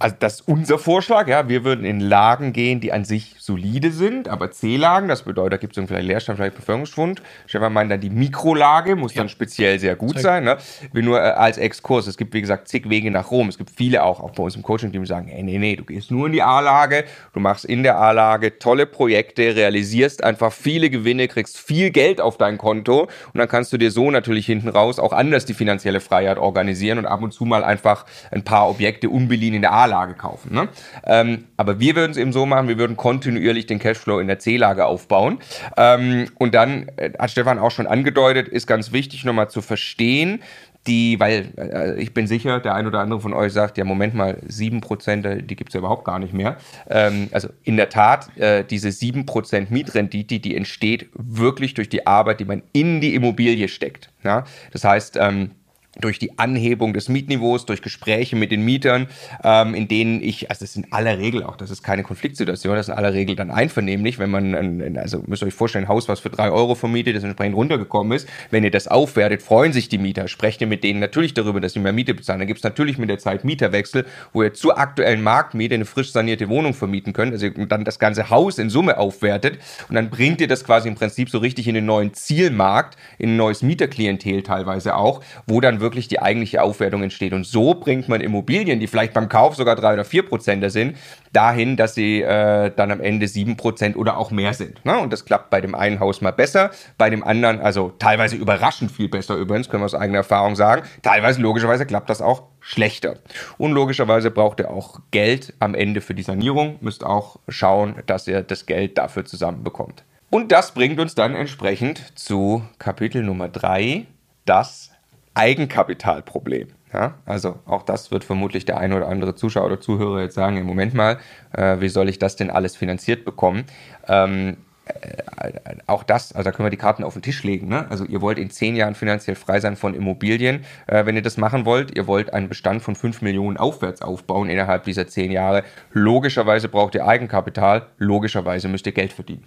also 0.00 0.16
das 0.18 0.40
ist 0.40 0.48
unser 0.48 0.78
Vorschlag, 0.78 1.28
ja, 1.28 1.48
wir 1.48 1.64
würden 1.64 1.84
in 1.84 2.00
Lagen 2.00 2.52
gehen, 2.52 2.80
die 2.80 2.92
an 2.92 3.04
sich 3.04 3.36
solide 3.38 3.92
sind, 3.92 4.28
aber 4.28 4.50
C-Lagen, 4.50 5.06
das 5.06 5.22
bedeutet, 5.22 5.52
da 5.52 5.56
gibt 5.58 5.78
es 5.78 5.86
vielleicht 5.86 6.06
Leerstand, 6.06 6.36
vielleicht 6.36 6.56
Bevölkerungsschwund. 6.56 7.22
Stefan 7.46 7.72
meint 7.72 7.92
dann, 7.92 8.00
die 8.00 8.10
Mikrolage 8.10 8.96
muss 8.96 9.14
ja. 9.14 9.20
dann 9.20 9.28
speziell 9.28 9.78
sehr 9.78 9.94
gut 9.94 10.18
sein. 10.18 10.44
Ne? 10.44 10.58
Wir 10.92 11.04
nur 11.04 11.20
äh, 11.20 11.30
als 11.30 11.58
Exkurs, 11.58 12.08
es 12.08 12.16
gibt 12.16 12.34
wie 12.34 12.40
gesagt 12.40 12.66
zig 12.66 12.90
Wege 12.90 13.10
nach 13.12 13.30
Rom. 13.30 13.48
Es 13.48 13.56
gibt 13.56 13.70
viele 13.70 14.02
auch, 14.02 14.20
auch 14.20 14.32
bei 14.32 14.42
uns 14.42 14.56
im 14.56 14.64
Coaching-Team, 14.64 15.02
die 15.02 15.06
sagen, 15.06 15.28
hey, 15.28 15.44
nee, 15.44 15.58
nee, 15.58 15.76
du 15.76 15.84
gehst 15.84 16.10
nur 16.10 16.26
in 16.26 16.32
die 16.32 16.42
A-Lage, 16.42 17.04
du 17.32 17.38
machst 17.38 17.64
in 17.64 17.84
der 17.84 17.96
A-Lage 17.96 18.58
tolle 18.58 18.86
Projekte, 18.86 19.54
realisierst 19.54 20.24
einfach 20.24 20.52
viele 20.52 20.90
Gewinne, 20.90 21.28
kriegst 21.28 21.56
viel 21.56 21.90
Geld 21.90 22.20
auf 22.20 22.36
dein 22.36 22.58
Konto 22.58 23.02
und 23.02 23.38
dann 23.38 23.48
kannst 23.48 23.72
du 23.72 23.78
dir 23.78 23.92
so 23.92 24.10
natürlich 24.10 24.46
hinten 24.46 24.70
raus 24.70 24.98
auch 24.98 25.12
anders 25.12 25.44
die 25.44 25.54
finanzielle 25.54 26.00
Freiheit 26.00 26.36
organisieren 26.36 26.98
und 26.98 27.06
ab 27.06 27.22
und 27.22 27.32
zu 27.32 27.44
mal 27.44 27.62
einfach 27.62 28.06
ein 28.32 28.42
paar 28.42 28.68
Objekte 28.68 29.08
unbeliehen 29.08 29.54
in 29.54 29.62
der 29.62 29.72
A-Lage 29.72 29.83
A-Lage 29.84 30.14
kaufen. 30.14 30.54
Ne? 30.54 30.68
Ähm, 31.04 31.44
aber 31.56 31.80
wir 31.80 31.96
würden 31.96 32.12
es 32.12 32.16
eben 32.16 32.32
so 32.32 32.46
machen, 32.46 32.68
wir 32.68 32.78
würden 32.78 32.96
kontinuierlich 32.96 33.66
den 33.66 33.78
Cashflow 33.78 34.18
in 34.18 34.26
der 34.26 34.38
C-Lage 34.38 34.86
aufbauen. 34.86 35.38
Ähm, 35.76 36.28
und 36.38 36.54
dann, 36.54 36.88
äh, 36.96 37.10
hat 37.18 37.30
Stefan 37.30 37.58
auch 37.58 37.70
schon 37.70 37.86
angedeutet, 37.86 38.48
ist 38.48 38.66
ganz 38.66 38.92
wichtig 38.92 39.24
nochmal 39.24 39.48
zu 39.50 39.62
verstehen, 39.62 40.42
die, 40.86 41.18
weil 41.18 41.48
äh, 41.56 42.00
ich 42.00 42.12
bin 42.12 42.26
sicher, 42.26 42.60
der 42.60 42.74
ein 42.74 42.86
oder 42.86 43.00
andere 43.00 43.20
von 43.20 43.32
euch 43.32 43.52
sagt, 43.52 43.78
ja, 43.78 43.84
Moment 43.84 44.14
mal, 44.14 44.38
7%, 44.46 45.42
die 45.42 45.56
gibt 45.56 45.70
es 45.70 45.74
ja 45.74 45.78
überhaupt 45.78 46.04
gar 46.04 46.18
nicht 46.18 46.34
mehr. 46.34 46.56
Ähm, 46.90 47.28
also 47.32 47.48
in 47.62 47.76
der 47.76 47.88
Tat, 47.88 48.36
äh, 48.36 48.64
diese 48.64 48.88
7% 48.88 49.66
Mietrendite, 49.70 50.40
die 50.40 50.54
entsteht 50.56 51.08
wirklich 51.14 51.74
durch 51.74 51.88
die 51.88 52.06
Arbeit, 52.06 52.40
die 52.40 52.44
man 52.44 52.62
in 52.72 53.00
die 53.00 53.14
Immobilie 53.14 53.68
steckt. 53.68 54.10
Ja? 54.22 54.44
Das 54.72 54.84
heißt, 54.84 55.16
ähm, 55.20 55.52
durch 56.00 56.18
die 56.18 56.38
Anhebung 56.38 56.92
des 56.92 57.08
Mietniveaus, 57.08 57.66
durch 57.66 57.82
Gespräche 57.82 58.36
mit 58.36 58.50
den 58.50 58.64
Mietern, 58.64 59.06
ähm, 59.42 59.74
in 59.74 59.88
denen 59.88 60.22
ich, 60.22 60.50
also 60.50 60.64
das 60.64 60.76
in 60.76 60.92
aller 60.92 61.18
Regel 61.18 61.42
auch, 61.42 61.56
das 61.56 61.70
ist 61.70 61.82
keine 61.82 62.02
Konfliktsituation, 62.02 62.76
das 62.76 62.88
in 62.88 62.94
aller 62.94 63.12
Regel 63.12 63.36
dann 63.36 63.50
einvernehmlich, 63.50 64.18
wenn 64.18 64.30
man, 64.30 64.54
ein, 64.54 64.98
also 64.98 65.22
müsst 65.26 65.42
ihr 65.42 65.46
euch 65.46 65.54
vorstellen, 65.54 65.84
ein 65.84 65.88
Haus, 65.88 66.08
was 66.08 66.20
für 66.20 66.30
drei 66.30 66.50
Euro 66.50 66.74
vermietet, 66.74 67.16
das 67.16 67.24
entsprechend 67.24 67.56
runtergekommen 67.56 68.16
ist, 68.16 68.28
wenn 68.50 68.64
ihr 68.64 68.70
das 68.70 68.88
aufwertet, 68.88 69.42
freuen 69.42 69.72
sich 69.72 69.88
die 69.88 69.98
Mieter, 69.98 70.28
sprecht 70.28 70.60
ihr 70.60 70.66
mit 70.66 70.84
denen 70.84 71.00
natürlich 71.00 71.34
darüber, 71.34 71.60
dass 71.60 71.74
sie 71.74 71.80
mehr 71.80 71.92
Miete 71.92 72.14
bezahlen. 72.14 72.40
Dann 72.40 72.48
gibt 72.48 72.58
es 72.58 72.64
natürlich 72.64 72.98
mit 72.98 73.08
der 73.08 73.18
Zeit 73.18 73.44
Mieterwechsel, 73.44 74.06
wo 74.32 74.42
ihr 74.42 74.54
zur 74.54 74.78
aktuellen 74.78 75.22
Marktmiete 75.22 75.74
eine 75.74 75.84
frisch 75.84 76.12
sanierte 76.12 76.48
Wohnung 76.48 76.74
vermieten 76.74 77.12
könnt, 77.12 77.32
also 77.32 77.48
dann 77.48 77.84
das 77.84 77.98
ganze 77.98 78.30
Haus 78.30 78.58
in 78.58 78.70
Summe 78.70 78.98
aufwertet. 78.98 79.58
Und 79.88 79.94
dann 79.94 80.10
bringt 80.10 80.40
ihr 80.40 80.48
das 80.48 80.64
quasi 80.64 80.88
im 80.88 80.94
Prinzip 80.94 81.30
so 81.30 81.38
richtig 81.38 81.68
in 81.68 81.74
den 81.74 81.86
neuen 81.86 82.14
Zielmarkt, 82.14 82.96
in 83.18 83.30
ein 83.30 83.36
neues 83.36 83.62
Mieterklientel 83.62 84.42
teilweise 84.42 84.96
auch, 84.96 85.22
wo 85.46 85.60
dann 85.60 85.80
wirklich 85.84 86.08
die 86.08 86.20
eigentliche 86.20 86.62
Aufwertung 86.62 87.04
entsteht. 87.04 87.32
Und 87.32 87.46
so 87.46 87.74
bringt 87.74 88.08
man 88.08 88.20
Immobilien, 88.20 88.80
die 88.80 88.88
vielleicht 88.88 89.12
beim 89.12 89.28
Kauf 89.28 89.54
sogar 89.54 89.76
drei 89.76 89.94
oder 89.94 90.04
vier 90.04 90.24
Prozent 90.24 90.68
sind, 90.72 90.96
dahin, 91.32 91.76
dass 91.76 91.94
sie 91.94 92.22
äh, 92.22 92.72
dann 92.74 92.90
am 92.90 93.00
Ende 93.00 93.28
sieben 93.28 93.56
Prozent 93.56 93.96
oder 93.96 94.16
auch 94.16 94.30
mehr 94.30 94.54
sind. 94.54 94.84
Ne? 94.84 94.98
Und 94.98 95.12
das 95.12 95.24
klappt 95.24 95.50
bei 95.50 95.60
dem 95.60 95.74
einen 95.74 96.00
Haus 96.00 96.20
mal 96.20 96.32
besser, 96.32 96.70
bei 96.98 97.10
dem 97.10 97.22
anderen, 97.22 97.60
also 97.60 97.92
teilweise 97.98 98.36
überraschend 98.36 98.90
viel 98.90 99.08
besser 99.08 99.36
übrigens, 99.36 99.68
können 99.68 99.82
wir 99.82 99.86
aus 99.86 99.94
eigener 99.94 100.18
Erfahrung 100.18 100.56
sagen. 100.56 100.82
Teilweise 101.02 101.40
logischerweise 101.40 101.86
klappt 101.86 102.10
das 102.10 102.22
auch 102.22 102.44
schlechter. 102.60 103.16
Und 103.58 103.72
logischerweise 103.72 104.30
braucht 104.30 104.58
ihr 104.60 104.70
auch 104.70 105.00
Geld 105.10 105.52
am 105.60 105.74
Ende 105.74 106.00
für 106.00 106.14
die 106.14 106.22
Sanierung. 106.22 106.78
Müsst 106.80 107.04
auch 107.04 107.36
schauen, 107.48 107.96
dass 108.06 108.26
ihr 108.26 108.42
das 108.42 108.66
Geld 108.66 108.96
dafür 108.96 109.24
zusammenbekommt. 109.24 110.02
Und 110.30 110.50
das 110.50 110.72
bringt 110.72 110.98
uns 110.98 111.14
dann 111.14 111.36
entsprechend 111.36 112.18
zu 112.18 112.64
Kapitel 112.78 113.22
Nummer 113.22 113.48
drei, 113.48 114.06
das 114.46 114.90
Eigenkapitalproblem. 115.34 116.68
Ja, 116.92 117.14
also 117.26 117.58
auch 117.66 117.82
das 117.82 118.12
wird 118.12 118.22
vermutlich 118.22 118.66
der 118.66 118.78
eine 118.78 118.96
oder 118.96 119.08
andere 119.08 119.34
Zuschauer 119.34 119.66
oder 119.66 119.80
Zuhörer 119.80 120.22
jetzt 120.22 120.34
sagen, 120.34 120.56
im 120.56 120.64
Moment 120.64 120.94
mal, 120.94 121.18
äh, 121.52 121.80
wie 121.80 121.88
soll 121.88 122.08
ich 122.08 122.20
das 122.20 122.36
denn 122.36 122.50
alles 122.50 122.76
finanziert 122.76 123.24
bekommen? 123.24 123.64
Ähm, 124.06 124.58
äh, 124.86 125.52
auch 125.86 126.04
das, 126.04 126.32
also 126.32 126.48
da 126.48 126.54
können 126.54 126.66
wir 126.66 126.70
die 126.70 126.76
Karten 126.76 127.04
auf 127.04 127.14
den 127.14 127.22
Tisch 127.22 127.42
legen. 127.42 127.68
Ne? 127.68 127.90
Also 127.90 128.04
ihr 128.04 128.20
wollt 128.20 128.38
in 128.38 128.50
zehn 128.50 128.76
Jahren 128.76 128.94
finanziell 128.94 129.34
frei 129.34 129.58
sein 129.58 129.76
von 129.76 129.94
Immobilien. 129.94 130.64
Äh, 130.86 131.06
wenn 131.06 131.16
ihr 131.16 131.22
das 131.22 131.36
machen 131.36 131.64
wollt, 131.64 131.96
ihr 131.96 132.06
wollt 132.06 132.32
einen 132.32 132.48
Bestand 132.48 132.82
von 132.82 132.94
fünf 132.94 133.22
Millionen 133.22 133.56
aufwärts 133.56 134.02
aufbauen 134.02 134.48
innerhalb 134.48 134.84
dieser 134.84 135.08
zehn 135.08 135.32
Jahre. 135.32 135.64
Logischerweise 135.92 136.68
braucht 136.68 136.94
ihr 136.94 137.06
Eigenkapital, 137.06 137.86
logischerweise 137.98 138.68
müsst 138.68 138.86
ihr 138.86 138.92
Geld 138.92 139.12
verdienen. 139.12 139.44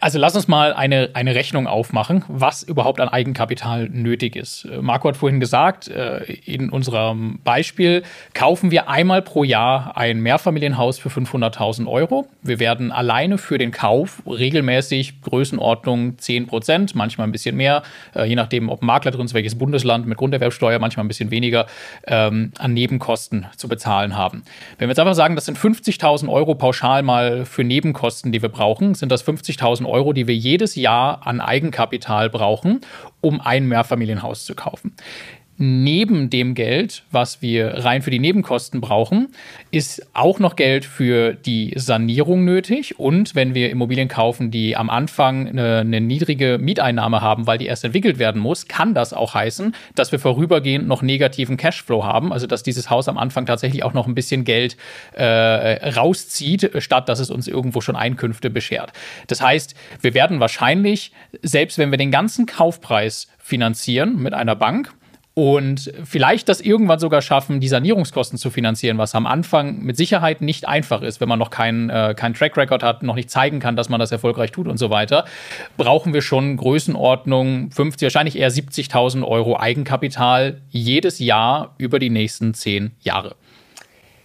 Also 0.00 0.18
lass 0.18 0.36
uns 0.36 0.46
mal 0.48 0.72
eine, 0.72 1.10
eine 1.14 1.34
Rechnung 1.34 1.66
aufmachen, 1.66 2.24
was 2.28 2.62
überhaupt 2.62 3.00
an 3.00 3.08
Eigenkapital 3.08 3.88
nötig 3.88 4.36
ist. 4.36 4.64
Äh, 4.64 4.80
Marco 4.80 5.08
hat 5.08 5.16
vorhin 5.16 5.40
gesagt, 5.40 5.88
äh, 5.88 6.22
in 6.44 6.70
unserem 6.70 7.40
Beispiel 7.42 8.02
kaufen 8.32 8.70
wir 8.70 8.88
einmal 8.88 9.22
pro 9.22 9.42
Jahr 9.42 9.96
ein 9.96 10.20
Mehrfamilienhaus 10.20 10.98
für 10.98 11.08
500.000 11.08 11.88
Euro. 11.88 12.28
Wir 12.42 12.60
werden 12.60 12.92
alleine 12.92 13.38
für 13.38 13.58
den 13.58 13.72
Kauf 13.72 14.22
regelmäßig 14.26 15.20
Größenordnung 15.22 16.18
10 16.18 16.46
Prozent, 16.46 16.94
manchmal 16.94 17.26
ein 17.26 17.32
bisschen 17.32 17.56
mehr, 17.56 17.82
äh, 18.14 18.24
je 18.24 18.36
nachdem, 18.36 18.68
ob 18.68 18.82
Makler 18.82 19.10
drin 19.10 19.26
ist, 19.26 19.34
welches 19.34 19.56
Bundesland 19.56 20.06
mit 20.06 20.18
Grunderwerbsteuer, 20.18 20.78
manchmal 20.78 21.04
ein 21.04 21.08
bisschen 21.08 21.30
weniger, 21.30 21.66
ähm, 22.06 22.52
an 22.58 22.72
Nebenkosten 22.72 23.46
zu 23.56 23.68
bezahlen 23.68 24.16
haben. 24.16 24.42
Wenn 24.78 24.88
wir 24.88 24.92
jetzt 24.92 25.00
einfach 25.00 25.14
sagen, 25.14 25.34
das 25.34 25.46
sind 25.46 25.58
50.000 25.58 26.30
Euro 26.30 26.54
pauschal 26.54 27.02
mal 27.02 27.44
für 27.44 27.64
Nebenkosten, 27.64 28.30
die 28.30 28.42
wir 28.42 28.48
brauchen, 28.48 28.94
sind 28.94 29.10
das 29.10 29.26
50.000 29.26 29.71
10.000 29.72 29.88
Euro, 29.88 30.12
die 30.12 30.26
wir 30.26 30.34
jedes 30.34 30.74
Jahr 30.74 31.26
an 31.26 31.40
Eigenkapital 31.40 32.30
brauchen, 32.30 32.80
um 33.20 33.40
ein 33.40 33.66
Mehrfamilienhaus 33.66 34.44
zu 34.44 34.54
kaufen. 34.54 34.94
Neben 35.62 36.28
dem 36.28 36.54
Geld, 36.54 37.04
was 37.12 37.40
wir 37.40 37.84
rein 37.84 38.02
für 38.02 38.10
die 38.10 38.18
Nebenkosten 38.18 38.80
brauchen, 38.80 39.28
ist 39.70 40.04
auch 40.12 40.40
noch 40.40 40.56
Geld 40.56 40.84
für 40.84 41.34
die 41.34 41.72
Sanierung 41.76 42.44
nötig. 42.44 42.98
Und 42.98 43.36
wenn 43.36 43.54
wir 43.54 43.70
Immobilien 43.70 44.08
kaufen, 44.08 44.50
die 44.50 44.76
am 44.76 44.90
Anfang 44.90 45.46
eine, 45.46 45.78
eine 45.78 46.00
niedrige 46.00 46.58
Mieteinnahme 46.60 47.20
haben, 47.20 47.46
weil 47.46 47.58
die 47.58 47.66
erst 47.66 47.84
entwickelt 47.84 48.18
werden 48.18 48.42
muss, 48.42 48.66
kann 48.66 48.92
das 48.92 49.12
auch 49.12 49.34
heißen, 49.34 49.72
dass 49.94 50.10
wir 50.10 50.18
vorübergehend 50.18 50.88
noch 50.88 51.00
negativen 51.00 51.56
Cashflow 51.56 52.02
haben. 52.02 52.32
Also 52.32 52.48
dass 52.48 52.64
dieses 52.64 52.90
Haus 52.90 53.06
am 53.06 53.16
Anfang 53.16 53.46
tatsächlich 53.46 53.84
auch 53.84 53.94
noch 53.94 54.08
ein 54.08 54.16
bisschen 54.16 54.42
Geld 54.42 54.76
äh, 55.12 55.90
rauszieht, 55.90 56.72
statt 56.78 57.08
dass 57.08 57.20
es 57.20 57.30
uns 57.30 57.46
irgendwo 57.46 57.80
schon 57.80 57.94
Einkünfte 57.94 58.50
beschert. 58.50 58.92
Das 59.28 59.40
heißt, 59.40 59.76
wir 60.00 60.14
werden 60.14 60.40
wahrscheinlich, 60.40 61.12
selbst 61.40 61.78
wenn 61.78 61.92
wir 61.92 61.98
den 61.98 62.10
ganzen 62.10 62.46
Kaufpreis 62.46 63.28
finanzieren 63.38 64.20
mit 64.20 64.34
einer 64.34 64.56
Bank, 64.56 64.92
und 65.34 65.90
vielleicht 66.04 66.48
das 66.48 66.60
irgendwann 66.60 66.98
sogar 66.98 67.22
schaffen, 67.22 67.60
die 67.60 67.68
Sanierungskosten 67.68 68.38
zu 68.38 68.50
finanzieren, 68.50 68.98
was 68.98 69.14
am 69.14 69.26
Anfang 69.26 69.82
mit 69.82 69.96
Sicherheit 69.96 70.42
nicht 70.42 70.68
einfach 70.68 71.00
ist, 71.00 71.20
wenn 71.20 71.28
man 71.28 71.38
noch 71.38 71.50
keinen 71.50 71.88
äh, 71.88 72.14
kein 72.14 72.34
Track 72.34 72.56
Record 72.56 72.82
hat, 72.82 73.02
noch 73.02 73.14
nicht 73.14 73.30
zeigen 73.30 73.58
kann, 73.58 73.74
dass 73.74 73.88
man 73.88 73.98
das 73.98 74.12
erfolgreich 74.12 74.52
tut 74.52 74.68
und 74.68 74.76
so 74.76 74.90
weiter, 74.90 75.24
brauchen 75.78 76.12
wir 76.12 76.20
schon 76.20 76.56
Größenordnung 76.58 77.70
50, 77.70 78.06
wahrscheinlich 78.06 78.36
eher 78.36 78.50
70.000 78.50 79.26
Euro 79.26 79.58
Eigenkapital 79.58 80.60
jedes 80.68 81.18
Jahr 81.18 81.74
über 81.78 81.98
die 81.98 82.10
nächsten 82.10 82.52
zehn 82.52 82.90
Jahre. 83.00 83.34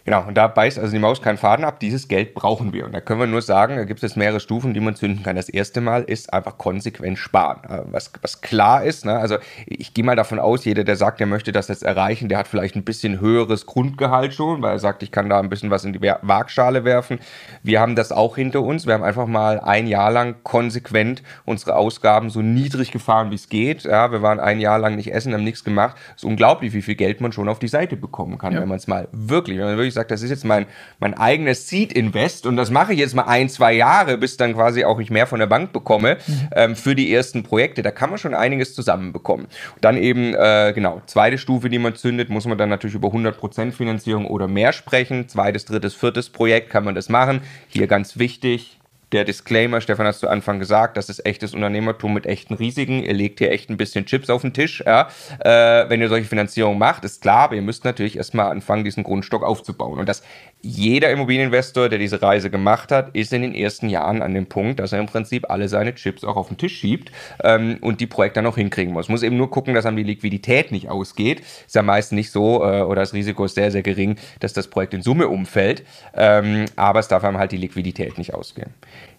Genau, 0.08 0.24
und 0.26 0.38
da 0.38 0.48
beißt 0.48 0.80
also 0.80 0.94
die 0.94 1.00
Maus 1.00 1.22
keinen 1.22 1.38
Faden 1.38 1.66
ab. 1.66 1.82
Dieses 1.82 2.08
Geld 2.08 2.34
brauchen 2.34 2.72
wir. 2.72 2.86
Und 2.86 2.94
da 2.94 3.02
können 3.02 3.20
wir 3.20 3.28
nur 3.28 3.42
sagen, 3.42 3.76
da 3.76 3.84
gibt 3.84 4.02
es 4.02 4.16
mehrere 4.16 4.40
Stufen, 4.40 4.74
die 4.74 4.80
man 4.80 4.96
zünden 4.96 5.22
kann. 5.22 5.36
Das 5.36 5.50
erste 5.50 5.82
Mal 5.82 6.04
ist 6.04 6.32
einfach 6.32 6.58
konsequent 6.58 7.20
sparen. 7.20 7.60
Äh, 7.70 7.82
was, 7.92 8.14
was 8.22 8.40
klar 8.40 8.86
ist, 8.86 9.04
ne? 9.04 9.18
also 9.18 9.36
ich 9.66 9.94
gehe 9.94 10.06
mal 10.06 10.16
davon 10.16 10.40
aus, 10.40 10.64
jeder, 10.64 10.86
der 10.86 10.96
sagt, 10.96 11.20
der 11.20 11.28
möchte 11.28 11.52
das 11.52 11.68
jetzt 11.68 11.84
erreichen, 11.84 12.30
der 12.30 12.38
hat 12.38 12.48
vielleicht 12.48 12.78
ein 12.78 12.86
bisschen 12.86 13.20
höheres 13.20 13.66
Grundgehalt 13.66 14.34
schon, 14.34 14.62
weil 14.62 14.76
er 14.76 14.80
sagt, 14.80 15.04
ich 15.04 15.12
kann 15.12 15.28
da 15.28 15.42
ein 15.42 15.50
bisschen 15.50 15.72
was 15.72 15.84
in 15.84 15.92
die 15.92 16.02
Waagschale 16.02 16.86
werfen. 16.86 17.20
Wir 17.62 17.82
haben 17.82 17.98
das 17.98 18.14
auch 18.14 18.38
hinter 18.38 18.62
uns. 18.62 18.88
Wir 18.88 18.94
haben 18.94 19.04
einfach 19.04 19.28
mal 19.28 19.60
ein 19.60 19.88
Jahr 19.88 20.10
lang 20.10 20.38
konsequent 20.44 21.22
unsere 21.44 21.76
Ausgaben 21.76 22.30
so 22.30 22.42
niedrig 22.42 22.92
gefahren, 22.92 23.30
wie 23.32 23.36
es 23.36 23.50
geht. 23.50 23.84
Ja, 23.84 24.10
wir 24.14 24.22
waren 24.22 24.40
ein 24.40 24.62
Jahr 24.62 24.80
lang 24.80 24.96
nicht 24.96 25.12
essen, 25.12 25.34
haben 25.34 25.44
nichts 25.44 25.66
gemacht. 25.66 25.98
Es 26.12 26.24
ist 26.24 26.30
unglaublich, 26.30 26.72
wie 26.72 26.82
viel 26.82 26.96
Geld 26.96 27.20
man 27.20 27.34
schon 27.34 27.50
auf 27.50 27.60
die 27.60 27.68
Seite 27.68 27.98
bekommen 27.98 28.38
kann, 28.38 28.54
ja. 28.54 28.62
wenn 28.62 28.70
man 28.70 28.78
es 28.78 28.88
mal 28.88 29.10
wirklich, 29.12 29.58
wenn 29.58 29.66
man 29.66 29.76
wirklich 29.76 29.97
sagt, 29.98 30.12
das 30.12 30.22
ist 30.22 30.30
jetzt 30.30 30.46
mein, 30.46 30.66
mein 31.00 31.13
eigenes 31.13 31.68
Seed-Invest 31.68 32.46
und 32.46 32.56
das 32.56 32.72
mache 32.72 32.94
ich 32.94 33.00
jetzt 33.00 33.16
mal 33.16 33.24
ein, 33.24 33.50
zwei 33.50 33.74
Jahre, 33.74 34.18
bis 34.18 34.38
dann 34.38 34.54
quasi 34.54 34.86
auch 34.86 35.00
ich 35.00 35.10
mehr 35.10 35.27
von 35.27 35.39
der 35.39 35.48
Bank 35.48 35.74
bekomme 35.74 36.18
mhm. 36.25 36.50
ähm, 36.56 36.75
für 36.75 36.96
die 36.96 37.13
ersten 37.13 37.44
Projekte. 37.44 37.84
Da 37.84 37.92
kann 37.92 38.10
man 38.10 38.18
schon 38.18 38.34
einiges 38.34 38.74
zusammenbekommen. 38.74 39.48
Dann 39.82 39.98
eben, 39.98 40.34
äh, 40.34 40.72
genau, 40.74 41.01
zweite 41.06 41.38
Stufe, 41.38 41.70
die 41.70 41.80
man 41.80 41.96
zündet, 41.96 42.30
muss 42.30 42.46
man 42.46 42.58
dann 42.58 42.70
natürlich 42.70 42.96
über 42.96 43.10
100% 43.10 43.72
Finanzierung 43.72 44.25
oder 44.25 44.48
mehr 44.48 44.74
sprechen. 44.74 45.27
Zweites, 45.27 45.66
drittes, 45.66 45.94
viertes 45.94 46.30
Projekt 46.30 46.70
kann 46.70 46.84
man 46.84 46.96
das 46.96 47.10
machen. 47.10 47.42
Hier 47.68 47.88
ganz 47.88 48.18
wichtig, 48.18 48.80
der 49.12 49.24
Disclaimer, 49.24 49.80
Stefan, 49.80 50.06
hast 50.06 50.22
du 50.22 50.28
Anfang 50.28 50.60
gesagt, 50.60 50.98
das 50.98 51.10
ist 51.10 51.26
echtes 51.26 51.54
Unternehmertum 51.54 52.14
mit 52.14 52.26
echten 52.26 52.54
Risiken. 52.56 53.04
Ihr 53.04 53.14
legt 53.14 53.40
hier 53.40 53.52
echt 53.52 53.70
ein 53.70 53.78
bisschen 53.78 54.06
Chips 54.06 54.30
auf 54.30 54.42
den 54.42 54.54
Tisch, 54.54 54.84
ja. 54.86 55.08
Äh, 55.40 55.90
wenn 55.90 56.02
ihr 56.02 56.10
solche 56.10 56.28
Finanzierung 56.28 56.78
macht, 56.78 57.06
ist 57.06 57.22
klar, 57.22 57.46
aber 57.46 57.56
ihr 57.56 57.62
müsst 57.62 57.86
natürlich 57.86 58.18
erstmal 58.18 58.52
anfangen, 58.52 58.84
diesen 58.84 59.04
Grundstock 59.04 59.44
aufzubauen. 59.44 60.00
Und 60.00 60.10
das 60.10 60.24
jeder 60.62 61.12
Immobilieninvestor, 61.12 61.88
der 61.88 62.00
diese 62.00 62.22
Reise 62.22 62.50
gemacht 62.50 62.92
hat, 62.92 63.16
ist 63.16 63.32
in 63.32 63.44
den 63.44 63.54
ersten 63.54 63.90
Jahren 63.90 64.22
an 64.22 64.34
dem 64.34 64.48
Punkt, 64.48 64.80
dass 64.80 64.92
er 64.92 65.00
im 65.00 65.06
Prinzip 65.06 65.50
alle 65.50 65.70
seine 65.70 65.94
Chips 65.96 66.24
auch 66.24 66.36
auf 66.36 66.48
den 66.48 66.58
Tisch 66.58 66.78
schiebt 66.78 67.12
ähm, 67.44 67.78
und 67.82 68.02
die 68.02 68.08
Projekte 68.08 68.40
dann 68.40 68.48
auch 68.48 68.58
hinkriegen 68.58 68.92
muss. 68.92 69.08
Muss 69.08 69.24
eben 69.24 69.38
nur 69.38 69.52
gucken, 69.52 69.74
dass 69.74 69.86
einem 69.86 69.98
die 69.98 70.04
Liquidität 70.04 70.72
nicht 70.72 70.90
ausgeht. 70.90 71.42
Ist 71.42 71.76
ja 71.76 71.84
meist 71.84 72.12
nicht 72.12 72.32
so 72.32 72.64
äh, 72.64 72.82
oder 72.82 73.02
das 73.02 73.14
Risiko 73.14 73.46
ist 73.46 73.56
sehr, 73.56 73.72
sehr 73.72 73.84
gering, 73.84 74.18
dass 74.40 74.54
das 74.54 74.68
Projekt 74.68 74.94
in 74.94 75.02
Summe 75.02 75.28
umfällt. 75.28 75.84
Ähm, 76.16 76.66
aber 76.76 77.00
es 77.00 77.08
darf 77.08 77.24
einem 77.24 77.38
halt 77.38 77.52
die 77.52 77.58
Liquidität 77.58 78.18
nicht 78.18 78.34
ausgehen. 78.34 78.74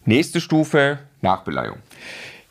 Nächste 0.05 0.41
Stufe, 0.41 0.99
Nachbeleihung. 1.21 1.79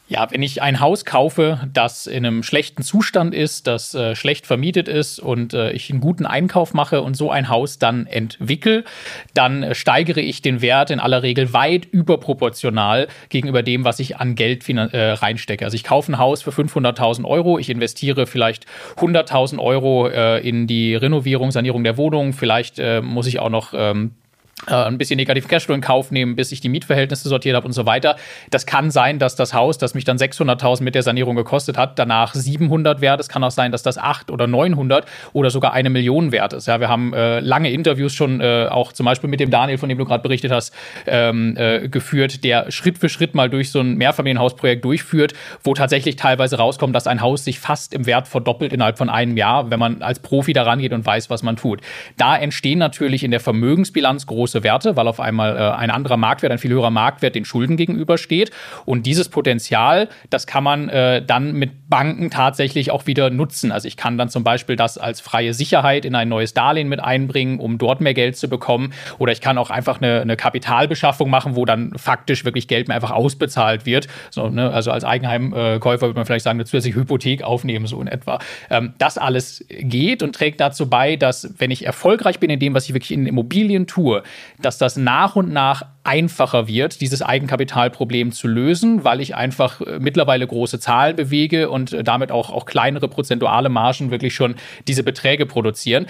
Ja, 0.10 0.32
wenn 0.32 0.42
ich 0.42 0.62
ein 0.62 0.80
Haus 0.80 1.04
kaufe, 1.04 1.60
das 1.74 2.08
in 2.08 2.26
einem 2.26 2.42
schlechten 2.42 2.82
Zustand 2.82 3.36
ist, 3.36 3.68
das 3.68 3.94
äh, 3.94 4.16
schlecht 4.16 4.48
vermietet 4.48 4.88
ist 4.88 5.20
und 5.20 5.54
äh, 5.54 5.72
ich 5.72 5.90
einen 5.90 6.00
guten 6.00 6.26
Einkauf 6.26 6.74
mache 6.74 7.02
und 7.02 7.16
so 7.16 7.30
ein 7.30 7.50
Haus 7.50 7.78
dann 7.78 8.08
entwickle, 8.08 8.86
dann 9.34 9.64
äh, 9.64 9.76
steigere 9.76 10.22
ich 10.22 10.42
den 10.42 10.62
Wert 10.62 10.92
in 10.92 11.02
aller 11.02 11.24
Regel 11.24 11.52
weit 11.52 11.84
überproportional 11.84 13.10
gegenüber 13.28 13.64
dem, 13.64 13.84
was 13.84 14.00
ich 14.00 14.16
an 14.16 14.36
Geld 14.36 14.70
äh, 14.70 15.12
reinstecke. 15.12 15.66
Also 15.66 15.76
ich 15.76 15.84
kaufe 15.84 16.14
ein 16.14 16.18
Haus 16.18 16.42
für 16.42 16.52
500.000 16.52 17.26
Euro, 17.26 17.60
ich 17.60 17.70
investiere 17.70 18.28
vielleicht 18.28 18.66
100.000 18.96 19.60
Euro 19.60 20.08
äh, 20.08 20.40
in 20.40 20.68
die 20.68 20.96
Renovierung, 20.96 21.52
Sanierung 21.52 21.84
der 21.84 21.98
Wohnung, 21.98 22.32
vielleicht 22.32 22.80
äh, 22.80 23.02
muss 23.02 23.28
ich 23.28 23.40
auch 23.40 23.50
noch 23.50 23.74
ähm, 23.76 24.12
äh, 24.12 24.27
ein 24.66 24.98
bisschen 24.98 25.18
negativ 25.18 25.48
Cashflow 25.48 25.76
in 25.76 25.82
Kauf 25.82 26.12
nehmen, 26.12 26.36
bis 26.36 26.52
ich 26.52 26.62
die 26.62 26.70
Mietverhältnisse 26.70 27.30
sortiert 27.30 27.56
habe 27.56 27.68
und 27.68 27.74
so 27.74 27.86
weiter. 27.86 28.16
Das 28.50 28.66
kann 28.66 28.90
sein, 28.90 29.20
dass 29.20 29.36
das 29.36 29.54
Haus, 29.54 29.78
das 29.78 29.94
mich 29.94 30.04
dann 30.04 30.18
600.000 30.18 30.82
mit 30.82 30.96
der 30.96 31.04
Sanierung 31.04 31.36
gekostet 31.36 31.78
hat, 31.78 32.00
danach 32.00 32.34
700 32.34 33.00
wert. 33.00 33.20
Es 33.20 33.30
kann 33.30 33.44
auch 33.44 33.52
sein, 33.52 33.72
dass 33.72 33.84
das 33.84 34.00
8 34.00 34.32
oder 34.32 34.48
900 34.48 35.06
oder 35.34 35.52
sogar 35.52 35.74
eine 35.74 35.92
Million 35.92 36.32
wert 36.32 36.54
ist. 36.54 36.68
Ja, 36.68 36.80
wir 36.80 36.90
haben 36.90 37.14
äh, 37.14 37.40
lange 37.40 37.72
Interviews 37.72 38.14
schon 38.14 38.42
äh, 38.42 38.68
auch 38.70 38.94
zum 38.94 39.06
Beispiel 39.06 39.30
mit 39.30 39.40
dem 39.40 39.52
Daniel, 39.52 39.78
von 39.78 39.90
dem 39.90 39.98
du 40.00 40.06
gerade 40.06 40.24
berichtet 40.24 40.52
hast, 40.52 40.74
ähm, 41.06 41.56
äh, 41.56 41.88
geführt, 41.88 42.44
der 42.44 42.72
Schritt 42.72 42.98
für 42.98 43.10
Schritt 43.10 43.36
mal 43.36 43.50
durch 43.52 43.72
so 43.72 43.80
ein 43.80 43.96
Mehrfamilienhausprojekt 43.96 44.84
durchführt, 44.84 45.34
wo 45.64 45.76
tatsächlich 45.76 46.16
teilweise 46.16 46.58
rauskommt, 46.58 46.96
dass 46.96 47.06
ein 47.06 47.22
Haus 47.22 47.46
sich 47.46 47.60
fast 47.60 47.94
im 47.94 48.08
Wert 48.08 48.28
verdoppelt 48.28 48.74
innerhalb 48.74 48.98
von 48.98 49.10
einem 49.10 49.38
Jahr, 49.38 49.70
wenn 49.70 49.80
man 49.80 50.02
als 50.02 50.20
Profi 50.20 50.54
daran 50.54 50.80
geht 50.80 50.94
und 50.94 51.06
weiß, 51.06 51.30
was 51.30 51.44
man 51.44 51.58
tut. 51.58 51.82
Da 52.18 52.36
entstehen 52.36 52.80
natürlich 52.80 53.24
in 53.24 53.30
der 53.30 53.40
Vermögensbilanz 53.40 54.26
große 54.26 54.47
große 54.48 54.64
Werte, 54.64 54.96
weil 54.96 55.08
auf 55.08 55.20
einmal 55.20 55.58
äh, 55.58 55.60
ein 55.76 55.92
anderer 55.92 56.16
Marktwert, 56.16 56.54
ein 56.54 56.58
viel 56.58 56.72
höherer 56.72 56.90
Marktwert 56.90 57.36
den 57.36 57.44
Schulden 57.44 57.76
gegenübersteht. 57.76 58.52
Und 58.86 59.06
dieses 59.06 59.28
Potenzial, 59.28 60.08
das 60.30 60.48
kann 60.48 60.64
man 60.64 60.88
äh, 60.88 61.22
dann 61.22 61.54
mit 61.54 61.90
Banken 61.90 62.30
tatsächlich 62.30 62.92
auch 62.92 63.08
wieder 63.08 63.30
nutzen. 63.30 63.72
Also 63.74 63.88
ich 63.88 63.98
kann 63.98 64.18
dann 64.18 64.30
zum 64.30 64.46
Beispiel 64.46 64.78
das 64.78 64.98
als 64.98 65.20
freie 65.20 65.54
Sicherheit 65.54 66.06
in 66.06 66.16
ein 66.16 66.30
neues 66.30 66.54
Darlehen 66.54 66.88
mit 66.88 67.02
einbringen, 67.02 67.60
um 67.60 67.78
dort 67.78 68.00
mehr 68.00 68.14
Geld 68.14 68.38
zu 68.38 68.48
bekommen. 68.48 68.94
Oder 69.20 69.34
ich 69.34 69.42
kann 69.42 69.58
auch 69.58 69.70
einfach 69.70 70.02
eine, 70.02 70.22
eine 70.22 70.38
Kapitalbeschaffung 70.38 71.30
machen, 71.30 71.56
wo 71.58 71.66
dann 71.66 71.92
faktisch 71.98 72.46
wirklich 72.46 72.70
Geld 72.70 72.88
mir 72.88 72.96
einfach 72.96 73.12
ausbezahlt 73.12 73.86
wird. 73.86 74.08
So, 74.30 74.48
ne? 74.50 74.72
Also 74.72 74.92
als 74.92 75.04
Eigenheimkäufer 75.04 76.08
würde 76.08 76.18
man 76.18 76.26
vielleicht 76.26 76.46
sagen, 76.46 76.58
eine 76.58 76.66
zusätzliche 76.66 77.00
Hypothek 77.00 77.44
aufnehmen, 77.44 77.86
so 77.86 78.00
in 78.00 78.08
etwa. 78.08 78.40
Ähm, 78.70 78.94
das 78.98 79.18
alles 79.18 79.66
geht 79.70 80.24
und 80.24 80.34
trägt 80.34 80.62
dazu 80.62 80.90
bei, 80.90 81.18
dass 81.18 81.54
wenn 81.58 81.72
ich 81.72 81.86
erfolgreich 81.86 82.40
bin 82.40 82.50
in 82.50 82.60
dem, 82.60 82.74
was 82.74 82.86
ich 82.86 82.94
wirklich 82.94 83.12
in 83.12 83.26
Immobilien 83.26 83.88
tue, 83.88 84.24
dass 84.60 84.78
das 84.78 84.98
nach 84.98 85.36
und 85.36 85.52
nach 85.52 85.84
einfacher 86.04 86.68
wird, 86.68 87.02
dieses 87.02 87.22
Eigenkapitalproblem 87.22 88.32
zu 88.32 88.48
lösen, 88.48 89.04
weil 89.04 89.22
ich 89.22 89.36
einfach 89.36 89.82
äh, 89.82 90.00
mittlerweile 90.00 90.48
große 90.48 90.80
Zahlen 90.80 91.16
bewege 91.16 91.70
und 91.70 91.94
äh, 91.94 92.04
damit 92.04 92.32
auch, 92.32 92.50
auch 92.50 92.66
kleinere 92.66 93.08
prozentuale 93.08 93.70
Margen 93.70 94.12
wirklich 94.12 94.34
schon 94.34 94.56
diese 94.88 95.04
Beträge 95.04 95.46
produzieren. 95.46 96.08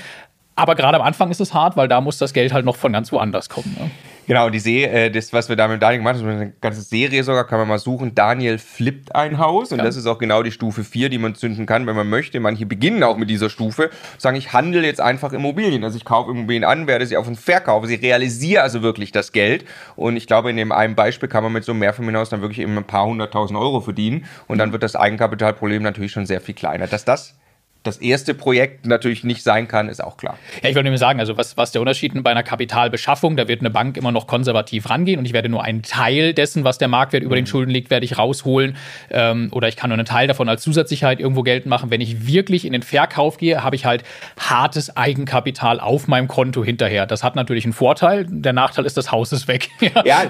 Aber 0.55 0.75
gerade 0.75 0.97
am 0.97 1.03
Anfang 1.03 1.29
ist 1.29 1.39
es 1.39 1.53
hart, 1.53 1.77
weil 1.77 1.87
da 1.87 2.01
muss 2.01 2.17
das 2.17 2.33
Geld 2.33 2.51
halt 2.51 2.65
noch 2.65 2.75
von 2.75 2.91
ganz 2.91 3.11
woanders 3.11 3.47
kommen. 3.47 3.75
Ne? 3.79 3.91
Genau, 4.27 4.49
die 4.49 4.59
See, 4.59 4.83
äh, 4.83 5.09
das, 5.09 5.31
was 5.31 5.47
wir 5.47 5.55
da 5.55 5.69
mit 5.69 5.81
Daniel 5.81 5.99
gemacht 5.99 6.17
haben, 6.17 6.27
eine 6.27 6.53
ganze 6.59 6.81
Serie 6.81 7.23
sogar, 7.23 7.47
kann 7.47 7.59
man 7.59 7.67
mal 7.69 7.79
suchen. 7.79 8.13
Daniel 8.13 8.57
flippt 8.57 9.15
ein 9.15 9.37
Haus 9.37 9.71
und 9.71 9.77
ja. 9.77 9.85
das 9.85 9.95
ist 9.95 10.05
auch 10.05 10.17
genau 10.17 10.43
die 10.43 10.51
Stufe 10.51 10.83
4, 10.83 11.07
die 11.07 11.17
man 11.17 11.33
zünden 11.33 11.65
kann, 11.65 11.87
wenn 11.87 11.95
man 11.95 12.09
möchte. 12.09 12.41
Manche 12.41 12.65
beginnen 12.65 13.03
auch 13.03 13.15
mit 13.15 13.29
dieser 13.29 13.49
Stufe, 13.49 13.89
sagen, 14.17 14.35
ich 14.35 14.51
handle 14.51 14.85
jetzt 14.85 14.99
einfach 14.99 15.31
Immobilien. 15.31 15.85
Also 15.85 15.95
ich 15.95 16.03
kaufe 16.03 16.31
Immobilien 16.31 16.65
an, 16.65 16.87
werde 16.87 17.07
sie 17.07 17.15
auf 17.15 17.25
den 17.25 17.37
Verkauf, 17.37 17.85
sie 17.85 17.95
realisiere 17.95 18.63
also 18.63 18.81
wirklich 18.81 19.13
das 19.13 19.31
Geld. 19.31 19.63
Und 19.95 20.17
ich 20.17 20.27
glaube, 20.27 20.49
in 20.49 20.57
dem 20.57 20.73
einen 20.73 20.95
Beispiel 20.95 21.29
kann 21.29 21.43
man 21.43 21.53
mit 21.53 21.63
so 21.63 21.71
einem 21.71 21.79
Mehrfamilienhaus 21.79 22.29
dann 22.29 22.41
wirklich 22.41 22.59
eben 22.59 22.77
ein 22.77 22.83
paar 22.83 23.05
hunderttausend 23.05 23.57
Euro 23.57 23.79
verdienen 23.79 24.25
und 24.47 24.57
dann 24.57 24.73
wird 24.73 24.83
das 24.83 24.97
Eigenkapitalproblem 24.97 25.81
natürlich 25.81 26.11
schon 26.11 26.25
sehr 26.25 26.41
viel 26.41 26.53
kleiner. 26.53 26.87
Dass 26.87 27.05
das 27.05 27.33
das 27.87 27.97
erste 27.97 28.33
Projekt 28.33 28.85
natürlich 28.85 29.23
nicht 29.23 29.43
sein 29.43 29.67
kann, 29.67 29.89
ist 29.89 30.03
auch 30.03 30.17
klar. 30.17 30.37
Ja, 30.61 30.69
ich 30.69 30.75
wollte 30.75 30.89
nur 30.89 30.97
sagen, 30.97 31.19
also 31.19 31.37
was, 31.37 31.57
was 31.57 31.71
der 31.71 31.81
Unterschied 31.81 32.13
bei 32.23 32.31
einer 32.31 32.43
Kapitalbeschaffung, 32.43 33.37
da 33.37 33.47
wird 33.47 33.61
eine 33.61 33.69
Bank 33.69 33.97
immer 33.97 34.11
noch 34.11 34.27
konservativ 34.27 34.89
rangehen 34.89 35.19
und 35.19 35.25
ich 35.25 35.33
werde 35.33 35.49
nur 35.49 35.63
einen 35.63 35.81
Teil 35.81 36.33
dessen, 36.33 36.63
was 36.63 36.77
der 36.77 36.87
Marktwert 36.87 37.23
über 37.23 37.35
mhm. 37.35 37.41
den 37.41 37.47
Schulden 37.47 37.71
liegt, 37.71 37.89
werde 37.89 38.05
ich 38.05 38.17
rausholen 38.17 38.77
ähm, 39.09 39.49
oder 39.51 39.67
ich 39.67 39.75
kann 39.75 39.89
nur 39.89 39.97
einen 39.97 40.05
Teil 40.05 40.27
davon 40.27 40.49
als 40.49 40.61
Zusatzsicherheit 40.61 41.19
irgendwo 41.19 41.43
geltend 41.43 41.69
machen. 41.69 41.89
Wenn 41.89 42.01
ich 42.01 42.27
wirklich 42.27 42.65
in 42.65 42.73
den 42.73 42.83
Verkauf 42.83 43.37
gehe, 43.37 43.63
habe 43.63 43.75
ich 43.75 43.85
halt 43.85 44.03
hartes 44.37 44.95
Eigenkapital 44.95 45.79
auf 45.79 46.07
meinem 46.07 46.27
Konto 46.27 46.63
hinterher. 46.63 47.05
Das 47.05 47.23
hat 47.23 47.35
natürlich 47.35 47.65
einen 47.65 47.73
Vorteil. 47.73 48.25
Der 48.29 48.53
Nachteil 48.53 48.85
ist, 48.85 48.97
das 48.97 49.11
Haus 49.11 49.31
ist 49.31 49.47
weg. 49.47 49.69
ja, 50.05 50.23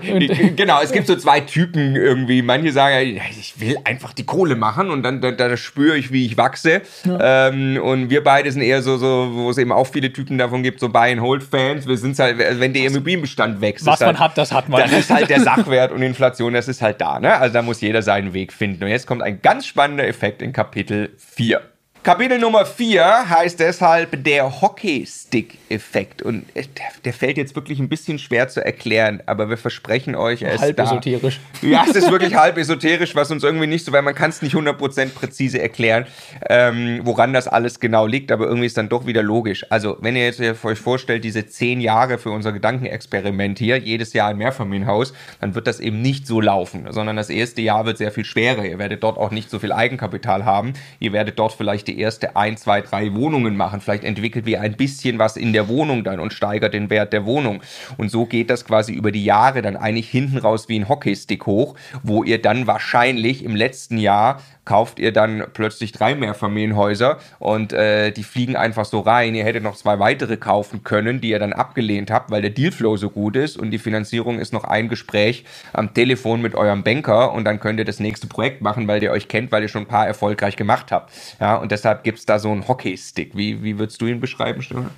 genau. 0.55 0.81
Es 0.81 0.91
gibt 0.91 1.07
so 1.07 1.15
zwei 1.15 1.41
Typen 1.41 1.95
irgendwie. 1.95 2.41
Manche 2.41 2.71
sagen, 2.71 3.19
ich 3.31 3.59
will 3.59 3.77
einfach 3.83 4.13
die 4.13 4.25
Kohle 4.25 4.55
machen 4.55 4.89
und 4.89 5.03
dann 5.03 5.21
da, 5.21 5.31
da 5.31 5.57
spüre 5.57 5.97
ich, 5.97 6.11
wie 6.11 6.25
ich 6.25 6.37
wachse. 6.37 6.81
Ja. 7.05 7.46
Ähm, 7.53 7.81
und 7.81 8.09
wir 8.09 8.23
beide 8.23 8.51
sind 8.51 8.61
eher 8.61 8.81
so, 8.81 8.97
so, 8.97 9.29
wo 9.33 9.49
es 9.49 9.57
eben 9.57 9.71
auch 9.71 9.87
viele 9.87 10.11
Typen 10.11 10.37
davon 10.37 10.63
gibt, 10.63 10.79
so 10.79 10.89
Buy-and-Hold-Fans. 10.89 11.87
Wir 11.87 11.97
sind 11.97 12.17
halt, 12.19 12.37
wenn 12.37 12.73
der 12.73 12.85
Immobilienbestand 12.87 13.61
wächst. 13.61 13.85
Was 13.85 13.99
man 13.99 14.09
halt, 14.09 14.19
hat, 14.19 14.37
das 14.37 14.51
hat 14.51 14.69
man. 14.69 14.81
Das 14.81 14.91
ist 14.91 15.09
halt 15.09 15.29
der 15.29 15.41
Sachwert 15.41 15.91
und 15.91 16.01
Inflation, 16.01 16.53
das 16.53 16.67
ist 16.67 16.81
halt 16.81 17.01
da. 17.01 17.19
Ne? 17.19 17.35
Also 17.35 17.53
da 17.53 17.61
muss 17.61 17.81
jeder 17.81 18.01
seinen 18.01 18.33
Weg 18.33 18.53
finden. 18.53 18.83
Und 18.83 18.89
jetzt 18.89 19.07
kommt 19.07 19.21
ein 19.21 19.41
ganz 19.41 19.65
spannender 19.65 20.07
Effekt 20.07 20.41
in 20.41 20.53
Kapitel 20.53 21.11
4. 21.17 21.61
Kapitel 22.07 22.39
Nummer 22.39 22.65
4 22.65 23.29
heißt 23.29 23.59
deshalb 23.59 24.23
der 24.23 24.61
Hockeystick-Effekt. 24.61 26.21
Und 26.21 26.45
der, 26.55 26.63
der, 27.03 27.11
fällt 27.11 27.35
jetzt 27.35 27.53
wirklich 27.53 27.79
ein 27.79 27.89
bisschen 27.89 28.17
schwer 28.17 28.47
zu 28.47 28.63
erklären, 28.63 29.21
aber 29.25 29.49
wir 29.49 29.57
versprechen 29.57 30.15
euch, 30.15 30.41
er 30.41 30.53
ist 30.53 30.61
halb 30.61 30.77
da. 30.77 30.83
esoterisch. 30.85 31.41
Ja, 31.61 31.83
es 31.85 31.97
ist 31.97 32.09
wirklich 32.09 32.33
halb 32.37 32.57
esoterisch, 32.57 33.13
was 33.13 33.29
uns 33.29 33.43
irgendwie 33.43 33.67
nicht 33.67 33.83
so, 33.83 33.91
weil 33.91 34.03
man 34.03 34.15
kann 34.15 34.29
es 34.29 34.41
nicht 34.41 34.55
100% 34.55 35.15
präzise 35.15 35.61
erklären, 35.61 36.05
ähm, 36.49 37.01
woran 37.03 37.33
das 37.33 37.49
alles 37.49 37.81
genau 37.81 38.05
liegt, 38.05 38.31
aber 38.31 38.45
irgendwie 38.45 38.67
ist 38.67 38.77
dann 38.77 38.87
doch 38.87 39.05
wieder 39.05 39.21
logisch. 39.21 39.69
Also, 39.69 39.97
wenn 39.99 40.15
ihr 40.15 40.23
jetzt 40.23 40.39
euch 40.39 40.79
vorstellt, 40.79 41.25
diese 41.25 41.45
zehn 41.47 41.81
Jahre 41.81 42.19
für 42.19 42.31
unser 42.31 42.53
Gedankenexperiment 42.53 43.59
hier, 43.59 43.79
jedes 43.79 44.13
Jahr 44.13 44.29
ein 44.29 44.37
Mehrfamilienhaus, 44.37 45.11
dann 45.41 45.55
wird 45.55 45.67
das 45.67 45.81
eben 45.81 46.01
nicht 46.01 46.25
so 46.25 46.39
laufen, 46.39 46.85
sondern 46.89 47.17
das 47.17 47.29
erste 47.29 47.61
Jahr 47.61 47.85
wird 47.85 47.97
sehr 47.97 48.13
viel 48.13 48.23
schwerer. 48.23 48.63
Ihr 48.63 48.79
werdet 48.79 49.03
dort 49.03 49.17
auch 49.17 49.31
nicht 49.31 49.49
so 49.49 49.59
viel 49.59 49.73
Eigenkapital 49.73 50.45
haben. 50.45 50.71
Ihr 51.01 51.11
werdet 51.11 51.37
dort 51.37 51.51
vielleicht 51.51 51.89
die 51.89 51.96
erste 51.97 52.35
ein, 52.35 52.57
zwei, 52.57 52.81
drei 52.81 53.13
Wohnungen 53.13 53.55
machen. 53.55 53.81
Vielleicht 53.81 54.03
entwickelt 54.03 54.45
wir 54.45 54.61
ein 54.61 54.75
bisschen 54.75 55.19
was 55.19 55.37
in 55.37 55.53
der 55.53 55.67
Wohnung 55.67 56.03
dann 56.03 56.19
und 56.19 56.33
steigert 56.33 56.73
den 56.73 56.89
Wert 56.89 57.13
der 57.13 57.25
Wohnung. 57.25 57.61
Und 57.97 58.09
so 58.09 58.25
geht 58.25 58.49
das 58.49 58.65
quasi 58.65 58.93
über 58.93 59.11
die 59.11 59.25
Jahre 59.25 59.61
dann 59.61 59.75
eigentlich 59.75 60.09
hinten 60.09 60.37
raus 60.37 60.69
wie 60.69 60.79
ein 60.79 60.89
Hockeystick 60.89 61.45
hoch, 61.45 61.75
wo 62.03 62.23
ihr 62.23 62.41
dann 62.41 62.67
wahrscheinlich 62.67 63.43
im 63.43 63.55
letzten 63.55 63.97
Jahr 63.97 64.41
kauft 64.67 64.99
ihr 64.99 65.13
dann 65.13 65.45
plötzlich 65.53 65.93
drei 65.93 66.13
Mehrfamilienhäuser 66.13 67.19
und 67.39 67.71
äh, 67.71 68.11
die 68.11 68.23
fliegen 68.23 68.57
einfach 68.57 68.83
so 68.83 68.99
rein. 68.99 69.33
Ihr 69.33 69.45
hättet 69.45 69.63
noch 69.63 69.77
zwei 69.77 69.97
weitere 69.97 70.35
kaufen 70.35 70.83
können, 70.83 71.21
die 71.21 71.29
ihr 71.29 71.39
dann 71.39 71.53
abgelehnt 71.53 72.11
habt, 72.11 72.31
weil 72.31 72.41
der 72.41 72.51
Dealflow 72.51 72.97
so 72.97 73.09
gut 73.09 73.37
ist 73.37 73.57
und 73.57 73.71
die 73.71 73.79
Finanzierung 73.79 74.39
ist 74.39 74.51
noch 74.51 74.65
ein 74.65 74.89
Gespräch 74.89 75.45
am 75.71 75.93
Telefon 75.93 76.41
mit 76.41 76.53
eurem 76.53 76.83
Banker 76.83 77.31
und 77.31 77.45
dann 77.45 77.61
könnt 77.61 77.79
ihr 77.79 77.85
das 77.85 78.01
nächste 78.01 78.27
Projekt 78.27 78.61
machen, 78.61 78.89
weil 78.89 79.01
ihr 79.01 79.11
euch 79.11 79.29
kennt, 79.29 79.53
weil 79.53 79.63
ihr 79.63 79.69
schon 79.69 79.83
ein 79.83 79.87
paar 79.87 80.05
erfolgreich 80.05 80.57
gemacht 80.57 80.91
habt. 80.91 81.13
Ja, 81.39 81.55
und 81.55 81.71
deshalb 81.71 82.03
gibt 82.03 82.19
es 82.19 82.25
da 82.25 82.37
so 82.37 82.51
einen 82.51 82.67
Hockeystick. 82.67 83.37
Wie, 83.37 83.63
wie 83.63 83.79
würdest 83.79 84.01
du 84.01 84.07
ihn 84.07 84.19
beschreiben, 84.19 84.61
Stefan? 84.61 84.89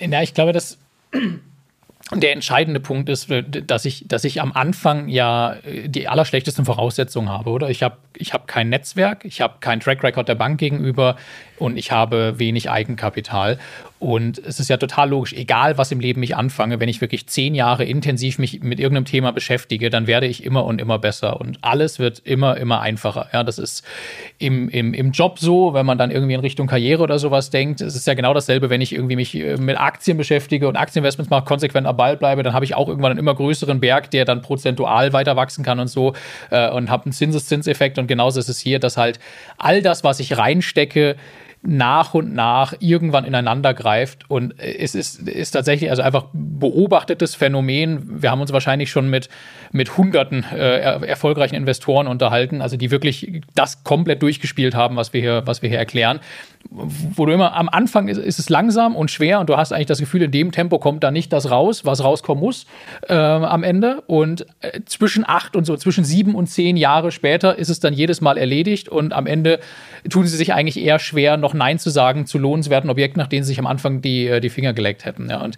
Ja, 0.00 0.22
ich 0.22 0.34
glaube, 0.34 0.52
dass 0.52 0.76
der 2.14 2.32
entscheidende 2.32 2.80
Punkt 2.80 3.08
ist, 3.08 3.28
dass 3.66 3.84
ich, 3.84 4.08
dass 4.08 4.24
ich 4.24 4.40
am 4.40 4.52
Anfang 4.52 5.08
ja 5.08 5.56
äh, 5.64 5.88
die 5.88 6.08
allerschlechtesten 6.08 6.64
Voraussetzungen 6.64 7.28
habe, 7.28 7.50
oder? 7.50 7.68
Ich 7.68 7.82
habe 7.82 7.98
ich 8.14 8.32
hab 8.32 8.46
kein 8.46 8.70
Netzwerk, 8.70 9.24
ich 9.24 9.40
habe 9.40 9.56
keinen 9.60 9.80
Track 9.80 10.02
Record 10.02 10.28
der 10.28 10.34
Bank 10.34 10.58
gegenüber 10.58 11.16
und 11.58 11.76
ich 11.76 11.92
habe 11.92 12.38
wenig 12.38 12.70
Eigenkapital. 12.70 13.58
Und 14.00 14.38
es 14.38 14.60
ist 14.60 14.70
ja 14.70 14.76
total 14.76 15.10
logisch, 15.10 15.32
egal 15.32 15.76
was 15.76 15.90
im 15.90 15.98
Leben 15.98 16.22
ich 16.22 16.36
anfange, 16.36 16.78
wenn 16.78 16.88
ich 16.88 17.00
wirklich 17.00 17.26
zehn 17.26 17.56
Jahre 17.56 17.84
intensiv 17.84 18.38
mich 18.38 18.62
mit 18.62 18.78
irgendeinem 18.78 19.06
Thema 19.06 19.32
beschäftige, 19.32 19.90
dann 19.90 20.06
werde 20.06 20.26
ich 20.26 20.44
immer 20.44 20.64
und 20.66 20.80
immer 20.80 21.00
besser 21.00 21.40
und 21.40 21.58
alles 21.62 21.98
wird 21.98 22.20
immer, 22.20 22.56
immer 22.58 22.80
einfacher. 22.80 23.28
Ja, 23.32 23.42
das 23.42 23.58
ist 23.58 23.84
im, 24.38 24.68
im, 24.68 24.94
im 24.94 25.10
Job 25.10 25.40
so, 25.40 25.74
wenn 25.74 25.84
man 25.84 25.98
dann 25.98 26.12
irgendwie 26.12 26.34
in 26.34 26.40
Richtung 26.40 26.68
Karriere 26.68 27.02
oder 27.02 27.18
sowas 27.18 27.50
denkt. 27.50 27.80
Es 27.80 27.96
ist 27.96 28.06
ja 28.06 28.14
genau 28.14 28.34
dasselbe, 28.34 28.70
wenn 28.70 28.80
ich 28.80 28.92
irgendwie 28.92 29.16
mich 29.16 29.34
äh, 29.34 29.56
mit 29.56 29.80
Aktien 29.80 30.16
beschäftige 30.16 30.68
und 30.68 30.76
Aktieninvestments 30.76 31.28
mache, 31.28 31.44
konsequent 31.44 31.88
am 31.88 31.96
Ball 31.96 32.16
bleibe, 32.16 32.44
dann 32.44 32.54
habe 32.54 32.64
ich 32.64 32.76
auch 32.76 32.86
irgendwann 32.86 33.10
einen 33.10 33.18
immer 33.18 33.34
größeren 33.34 33.80
Berg, 33.80 34.12
der 34.12 34.24
dann 34.24 34.42
prozentual 34.42 35.12
weiter 35.12 35.34
wachsen 35.34 35.64
kann 35.64 35.80
und 35.80 35.88
so 35.88 36.14
äh, 36.50 36.70
und 36.70 36.88
habe 36.88 37.06
einen 37.06 37.12
Zinseszinseffekt 37.12 37.98
und 37.98 38.06
genauso 38.06 38.38
ist 38.38 38.48
es 38.48 38.60
hier, 38.60 38.78
dass 38.78 38.96
halt 38.96 39.18
all 39.56 39.82
das, 39.82 40.04
was 40.04 40.20
ich 40.20 40.38
reinstecke, 40.38 41.16
nach 41.68 42.14
und 42.14 42.34
nach 42.34 42.72
irgendwann 42.80 43.24
ineinander 43.24 43.74
greift. 43.74 44.24
Und 44.28 44.54
es 44.58 44.94
ist, 44.94 45.28
ist 45.28 45.50
tatsächlich 45.50 45.90
also 45.90 46.02
einfach 46.02 46.26
beobachtetes 46.32 47.34
Phänomen. 47.34 48.22
Wir 48.22 48.30
haben 48.30 48.40
uns 48.40 48.52
wahrscheinlich 48.52 48.90
schon 48.90 49.10
mit, 49.10 49.28
mit 49.70 49.98
hunderten 49.98 50.44
äh, 50.44 50.80
erfolgreichen 51.06 51.54
Investoren 51.54 52.06
unterhalten, 52.06 52.62
also 52.62 52.78
die 52.78 52.90
wirklich 52.90 53.42
das 53.54 53.84
komplett 53.84 54.22
durchgespielt 54.22 54.74
haben, 54.74 54.96
was 54.96 55.12
wir 55.12 55.20
hier, 55.20 55.42
was 55.44 55.60
wir 55.60 55.68
hier 55.68 55.78
erklären 55.78 56.20
wo 56.70 57.24
du 57.24 57.32
immer 57.32 57.54
am 57.54 57.68
Anfang 57.68 58.08
ist, 58.08 58.18
ist, 58.18 58.38
es 58.38 58.50
langsam 58.50 58.94
und 58.94 59.10
schwer 59.10 59.40
und 59.40 59.48
du 59.48 59.56
hast 59.56 59.72
eigentlich 59.72 59.86
das 59.86 60.00
Gefühl, 60.00 60.22
in 60.22 60.30
dem 60.30 60.52
Tempo 60.52 60.78
kommt 60.78 61.02
da 61.02 61.10
nicht 61.10 61.32
das 61.32 61.50
raus, 61.50 61.84
was 61.84 62.04
rauskommen 62.04 62.42
muss 62.42 62.66
äh, 63.08 63.14
am 63.14 63.62
Ende. 63.62 64.02
Und 64.06 64.46
äh, 64.60 64.80
zwischen 64.84 65.24
acht 65.26 65.56
und 65.56 65.64
so, 65.64 65.76
zwischen 65.76 66.04
sieben 66.04 66.34
und 66.34 66.48
zehn 66.48 66.76
Jahre 66.76 67.10
später 67.10 67.56
ist 67.56 67.68
es 67.68 67.80
dann 67.80 67.94
jedes 67.94 68.20
Mal 68.20 68.36
erledigt 68.36 68.88
und 68.88 69.12
am 69.12 69.26
Ende 69.26 69.60
tun 70.10 70.26
sie 70.26 70.36
sich 70.36 70.52
eigentlich 70.52 70.78
eher 70.78 70.98
schwer, 70.98 71.36
noch 71.36 71.54
Nein 71.58 71.78
zu 71.78 71.90
sagen 71.90 72.26
zu 72.26 72.38
lohnenswerten 72.38 72.90
Objekten, 72.90 73.20
nach 73.20 73.28
denen 73.28 73.44
sie 73.44 73.48
sich 73.48 73.58
am 73.58 73.66
Anfang 73.66 74.00
die, 74.00 74.26
äh, 74.26 74.40
die 74.40 74.50
Finger 74.50 74.72
geleckt 74.72 75.04
hätten. 75.04 75.28
Ja, 75.28 75.42
und 75.42 75.56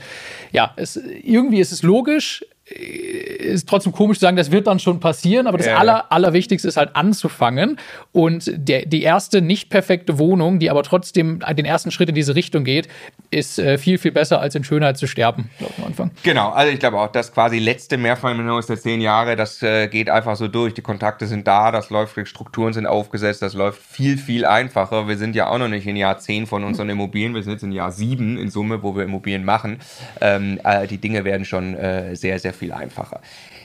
ja, 0.52 0.72
es, 0.76 0.96
irgendwie 0.96 1.60
ist 1.60 1.72
es 1.72 1.82
logisch, 1.82 2.44
ist 2.70 3.68
trotzdem 3.68 3.92
komisch 3.92 4.18
zu 4.18 4.22
sagen, 4.22 4.36
das 4.36 4.50
wird 4.50 4.66
dann 4.66 4.78
schon 4.78 5.00
passieren, 5.00 5.46
aber 5.46 5.58
das 5.58 5.66
ja. 5.66 5.76
Aller, 5.76 6.12
Allerwichtigste 6.12 6.68
ist 6.68 6.76
halt 6.76 6.94
anzufangen 6.94 7.78
und 8.12 8.50
der, 8.54 8.86
die 8.86 9.02
erste 9.02 9.42
nicht 9.42 9.70
perfekte 9.70 10.18
Wohnung, 10.18 10.58
die 10.58 10.70
aber 10.70 10.82
trotzdem 10.82 11.40
den 11.40 11.64
ersten 11.64 11.90
Schritt 11.90 12.08
in 12.08 12.14
diese 12.14 12.34
Richtung 12.34 12.64
geht, 12.64 12.88
ist 13.30 13.58
äh, 13.58 13.78
viel, 13.78 13.98
viel 13.98 14.12
besser 14.12 14.40
als 14.40 14.54
in 14.54 14.64
Schönheit 14.64 14.98
zu 14.98 15.06
sterben, 15.06 15.50
glaube 15.58 15.74
am 15.78 15.84
Anfang. 15.84 16.10
Genau, 16.22 16.50
also 16.50 16.72
ich 16.72 16.78
glaube 16.78 16.98
auch, 16.98 17.08
das 17.08 17.32
quasi 17.32 17.58
letzte 17.58 17.96
Mehrfamilienhaus 17.96 18.66
der 18.66 18.78
zehn 18.78 19.00
Jahre, 19.00 19.36
das 19.36 19.62
äh, 19.62 19.88
geht 19.88 20.08
einfach 20.08 20.36
so 20.36 20.46
durch, 20.46 20.74
die 20.74 20.82
Kontakte 20.82 21.26
sind 21.26 21.46
da, 21.46 21.72
das 21.72 21.90
läuft, 21.90 22.16
die 22.16 22.26
Strukturen 22.26 22.72
sind 22.72 22.86
aufgesetzt, 22.86 23.42
das 23.42 23.54
läuft 23.54 23.82
viel, 23.82 24.16
viel 24.16 24.44
einfacher. 24.44 25.08
Wir 25.08 25.16
sind 25.16 25.34
ja 25.34 25.48
auch 25.48 25.58
noch 25.58 25.68
nicht 25.68 25.86
in 25.86 25.96
Jahr 25.96 26.18
zehn 26.18 26.46
von 26.46 26.64
unseren 26.64 26.88
Immobilien, 26.88 27.34
wir 27.34 27.42
sind 27.42 27.52
jetzt 27.52 27.62
in 27.62 27.72
Jahr 27.72 27.90
sieben 27.90 28.38
in 28.38 28.50
Summe, 28.50 28.82
wo 28.82 28.94
wir 28.94 29.04
Immobilien 29.04 29.44
machen. 29.44 29.78
Ähm, 30.20 30.60
äh, 30.64 30.86
die 30.86 30.98
Dinge 30.98 31.24
werden 31.24 31.44
schon 31.44 31.74
äh, 31.74 32.14
sehr, 32.14 32.38
sehr 32.38 32.52
viel 32.60 32.72
einfacher. 32.72 33.20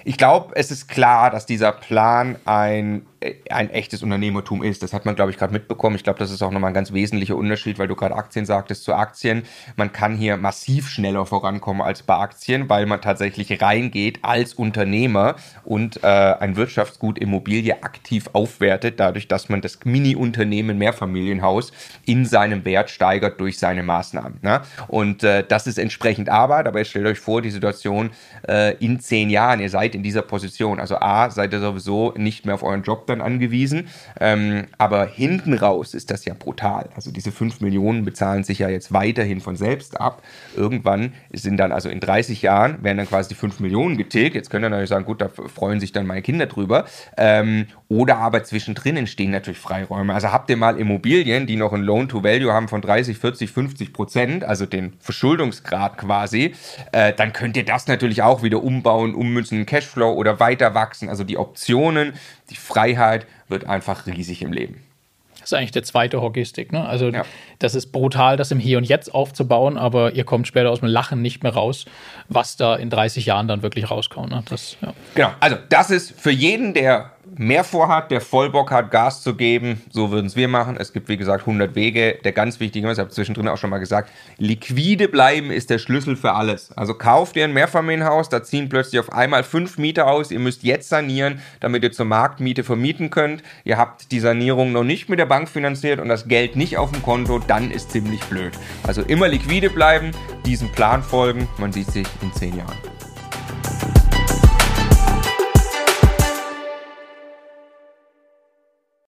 Ich 0.05 0.17
glaube, 0.17 0.55
es 0.55 0.71
ist 0.71 0.88
klar, 0.88 1.29
dass 1.29 1.45
dieser 1.45 1.71
Plan 1.71 2.38
ein 2.45 3.05
ein 3.49 3.69
echtes 3.69 4.03
Unternehmertum 4.03 4.63
ist. 4.63 4.83
Das 4.83 4.93
hat 4.93 5.05
man, 5.05 5.15
glaube 5.15 5.31
ich, 5.31 5.38
gerade 5.38 5.53
mitbekommen. 5.53 5.95
Ich 5.95 6.03
glaube, 6.03 6.19
das 6.19 6.31
ist 6.31 6.41
auch 6.41 6.51
nochmal 6.51 6.71
ein 6.71 6.73
ganz 6.73 6.93
wesentlicher 6.93 7.35
Unterschied, 7.35 7.79
weil 7.79 7.88
du 7.88 7.95
gerade 7.95 8.15
Aktien 8.15 8.45
sagtest 8.45 8.83
zu 8.83 8.93
Aktien. 8.93 9.43
Man 9.75 9.91
kann 9.91 10.15
hier 10.15 10.38
massiv 10.38 10.89
schneller 10.89 11.25
vorankommen 11.25 11.81
als 11.81 12.03
bei 12.03 12.15
Aktien, 12.15 12.69
weil 12.69 12.85
man 12.85 13.01
tatsächlich 13.01 13.61
reingeht 13.61 14.19
als 14.21 14.53
Unternehmer 14.53 15.35
und 15.63 16.03
äh, 16.03 16.07
ein 16.07 16.55
Wirtschaftsgut 16.55 17.19
Immobilie 17.19 17.83
aktiv 17.83 18.29
aufwertet, 18.33 18.99
dadurch, 18.99 19.27
dass 19.27 19.49
man 19.49 19.61
das 19.61 19.79
Mini-Unternehmen 19.83 20.77
Mehrfamilienhaus 20.77 21.71
in 22.05 22.25
seinem 22.25 22.65
Wert 22.65 22.89
steigert 22.89 23.39
durch 23.39 23.57
seine 23.57 23.83
Maßnahmen. 23.83 24.39
Ne? 24.41 24.61
Und 24.88 25.23
äh, 25.23 25.43
das 25.47 25.67
ist 25.67 25.79
entsprechend 25.79 26.29
Arbeit, 26.29 26.67
aber 26.67 26.79
jetzt 26.79 26.89
stellt 26.89 27.05
euch 27.05 27.19
vor, 27.19 27.41
die 27.41 27.51
Situation 27.51 28.11
äh, 28.47 28.75
in 28.77 28.99
zehn 28.99 29.29
Jahren, 29.29 29.59
ihr 29.59 29.69
seid 29.69 29.95
in 29.95 30.03
dieser 30.03 30.21
Position. 30.21 30.79
Also 30.79 30.97
A, 30.97 31.29
seid 31.29 31.53
ihr 31.53 31.59
sowieso 31.59 32.13
nicht 32.17 32.45
mehr 32.45 32.55
auf 32.55 32.63
euren 32.63 32.83
Job 32.83 33.07
dann 33.15 33.25
angewiesen. 33.25 33.88
Ähm, 34.19 34.65
aber 34.78 35.06
hinten 35.06 35.54
raus 35.54 35.93
ist 35.93 36.12
das 36.12 36.25
ja 36.25 36.34
brutal. 36.34 36.89
Also 36.95 37.12
diese 37.12 37.32
5 37.32 37.62
Millionen 37.62 38.06
bezahlen 38.06 38.43
sich 38.43 38.60
ja 38.60 38.69
jetzt 38.69 38.93
weiterhin 38.93 39.41
von 39.41 39.56
selbst 39.56 39.99
ab. 39.99 40.21
Irgendwann 40.56 41.13
sind 41.34 41.58
dann, 41.58 41.71
also 41.71 41.89
in 41.89 41.99
30 41.99 42.41
Jahren, 42.41 42.84
werden 42.84 42.97
dann 42.97 43.08
quasi 43.08 43.30
die 43.30 43.36
5 43.36 43.60
Millionen 43.60 43.97
getilgt. 43.97 44.36
Jetzt 44.36 44.49
können 44.49 44.63
dann 44.63 44.71
natürlich 44.71 44.89
sagen, 44.89 45.06
gut, 45.06 45.21
da 45.21 45.30
freuen 45.30 45.80
sich 45.80 45.91
dann 45.91 46.06
meine 46.08 46.21
Kinder 46.21 46.45
drüber. 46.45 46.86
Ähm, 47.17 47.67
oder 47.88 48.17
aber 48.17 48.43
zwischendrin 48.43 48.97
entstehen 48.97 49.32
natürlich 49.32 49.60
Freiräume. 49.60 50.13
Also 50.13 50.32
habt 50.32 50.49
ihr 50.49 50.58
mal 50.58 50.80
Immobilien, 50.80 51.45
die 51.47 51.56
noch 51.56 51.73
ein 51.73 51.82
Loan-to-Value 51.82 52.51
haben 52.51 52.67
von 52.67 52.82
30, 52.82 53.17
40, 53.17 53.51
50 53.51 53.93
Prozent, 53.93 54.43
also 54.43 54.65
den 54.65 54.93
Verschuldungsgrad 54.99 55.97
quasi, 55.97 56.56
äh, 56.91 57.13
dann 57.13 57.34
könnt 57.34 57.58
ihr 57.58 57.65
das 57.65 57.88
natürlich 57.88 58.23
auch 58.23 58.43
wieder 58.43 58.63
umbauen, 58.63 59.13
ummünzen 59.13 59.60
in 59.60 59.65
Cashflow 59.65 60.13
oder 60.13 60.39
weiter 60.39 60.73
wachsen. 60.73 61.10
Also 61.10 61.23
die 61.23 61.38
Optionen, 61.38 62.13
die 62.49 62.55
Freiheit 62.55 63.25
wird 63.47 63.65
einfach 63.65 64.08
riesig 64.08 64.41
im 64.41 64.51
Leben. 64.51 64.84
Das 65.39 65.51
ist 65.51 65.58
eigentlich 65.60 65.71
der 65.71 65.84
zweite 65.84 66.21
Hockeystick. 66.21 66.71
Ne? 66.71 66.84
Also 66.88 67.10
ja. 67.10 67.23
das 67.60 67.75
ist 67.75 67.91
brutal, 67.91 68.36
das 68.36 68.49
im 68.49 68.58
Hier 68.58 68.79
und 68.79 68.84
Jetzt 68.84 69.13
aufzubauen, 69.13 69.77
aber 69.77 70.13
ihr 70.13 70.23
kommt 70.23 70.47
später 70.47 70.71
aus 70.71 70.79
dem 70.79 70.89
Lachen 70.89 71.21
nicht 71.21 71.43
mehr 71.43 71.53
raus, 71.53 71.86
was 72.29 72.58
da 72.58 72.75
in 72.75 72.89
30 72.89 73.27
Jahren 73.27 73.47
dann 73.47 73.62
wirklich 73.62 73.91
rauskommt. 73.91 74.31
Ne? 74.31 74.43
Das, 74.49 74.75
ja. 74.81 74.93
Genau, 75.13 75.29
also 75.39 75.58
das 75.69 75.91
ist 75.91 76.19
für 76.19 76.31
jeden, 76.31 76.73
der 76.73 77.12
mehr 77.38 77.63
vorhat, 77.63 78.11
der 78.11 78.21
voll 78.21 78.49
Bock 78.49 78.71
hat, 78.71 78.91
Gas 78.91 79.21
zu 79.21 79.35
geben, 79.35 79.81
so 79.89 80.11
würden 80.11 80.27
es 80.27 80.35
wir 80.35 80.47
machen. 80.47 80.77
Es 80.77 80.93
gibt, 80.93 81.09
wie 81.09 81.17
gesagt, 81.17 81.41
100 81.41 81.75
Wege. 81.75 82.19
Der 82.23 82.31
ganz 82.31 82.59
wichtige, 82.59 82.91
ich 82.91 82.99
habe 82.99 83.09
zwischendrin 83.09 83.47
auch 83.47 83.57
schon 83.57 83.69
mal 83.69 83.79
gesagt, 83.79 84.11
liquide 84.38 85.07
bleiben 85.07 85.51
ist 85.51 85.69
der 85.69 85.79
Schlüssel 85.79 86.15
für 86.15 86.33
alles. 86.33 86.71
Also 86.77 86.93
kauft 86.93 87.35
ihr 87.35 87.43
ein 87.43 87.53
Mehrfamilienhaus, 87.53 88.29
da 88.29 88.43
ziehen 88.43 88.69
plötzlich 88.69 88.99
auf 88.99 89.11
einmal 89.11 89.43
fünf 89.43 89.77
Mieter 89.77 90.07
aus. 90.07 90.31
Ihr 90.31 90.39
müsst 90.39 90.63
jetzt 90.63 90.89
sanieren, 90.89 91.41
damit 91.59 91.83
ihr 91.83 91.91
zur 91.91 92.05
Marktmiete 92.05 92.63
vermieten 92.63 93.09
könnt. 93.09 93.43
Ihr 93.63 93.77
habt 93.77 94.11
die 94.11 94.19
Sanierung 94.19 94.71
noch 94.71 94.83
nicht 94.83 95.09
mit 95.09 95.19
der 95.19 95.25
Bank 95.25 95.49
finanziert 95.49 95.99
und 95.99 96.09
das 96.09 96.27
Geld 96.27 96.55
nicht 96.55 96.77
auf 96.77 96.91
dem 96.91 97.01
Konto, 97.01 97.39
dann 97.39 97.71
ist 97.71 97.91
ziemlich 97.91 98.21
blöd. 98.25 98.53
Also 98.83 99.01
immer 99.01 99.27
liquide 99.27 99.69
bleiben, 99.69 100.11
diesem 100.45 100.71
Plan 100.71 101.03
folgen. 101.03 101.47
Man 101.57 101.71
sieht 101.71 101.91
sich 101.91 102.07
in 102.21 102.31
zehn 102.33 102.57
Jahren. 102.57 102.94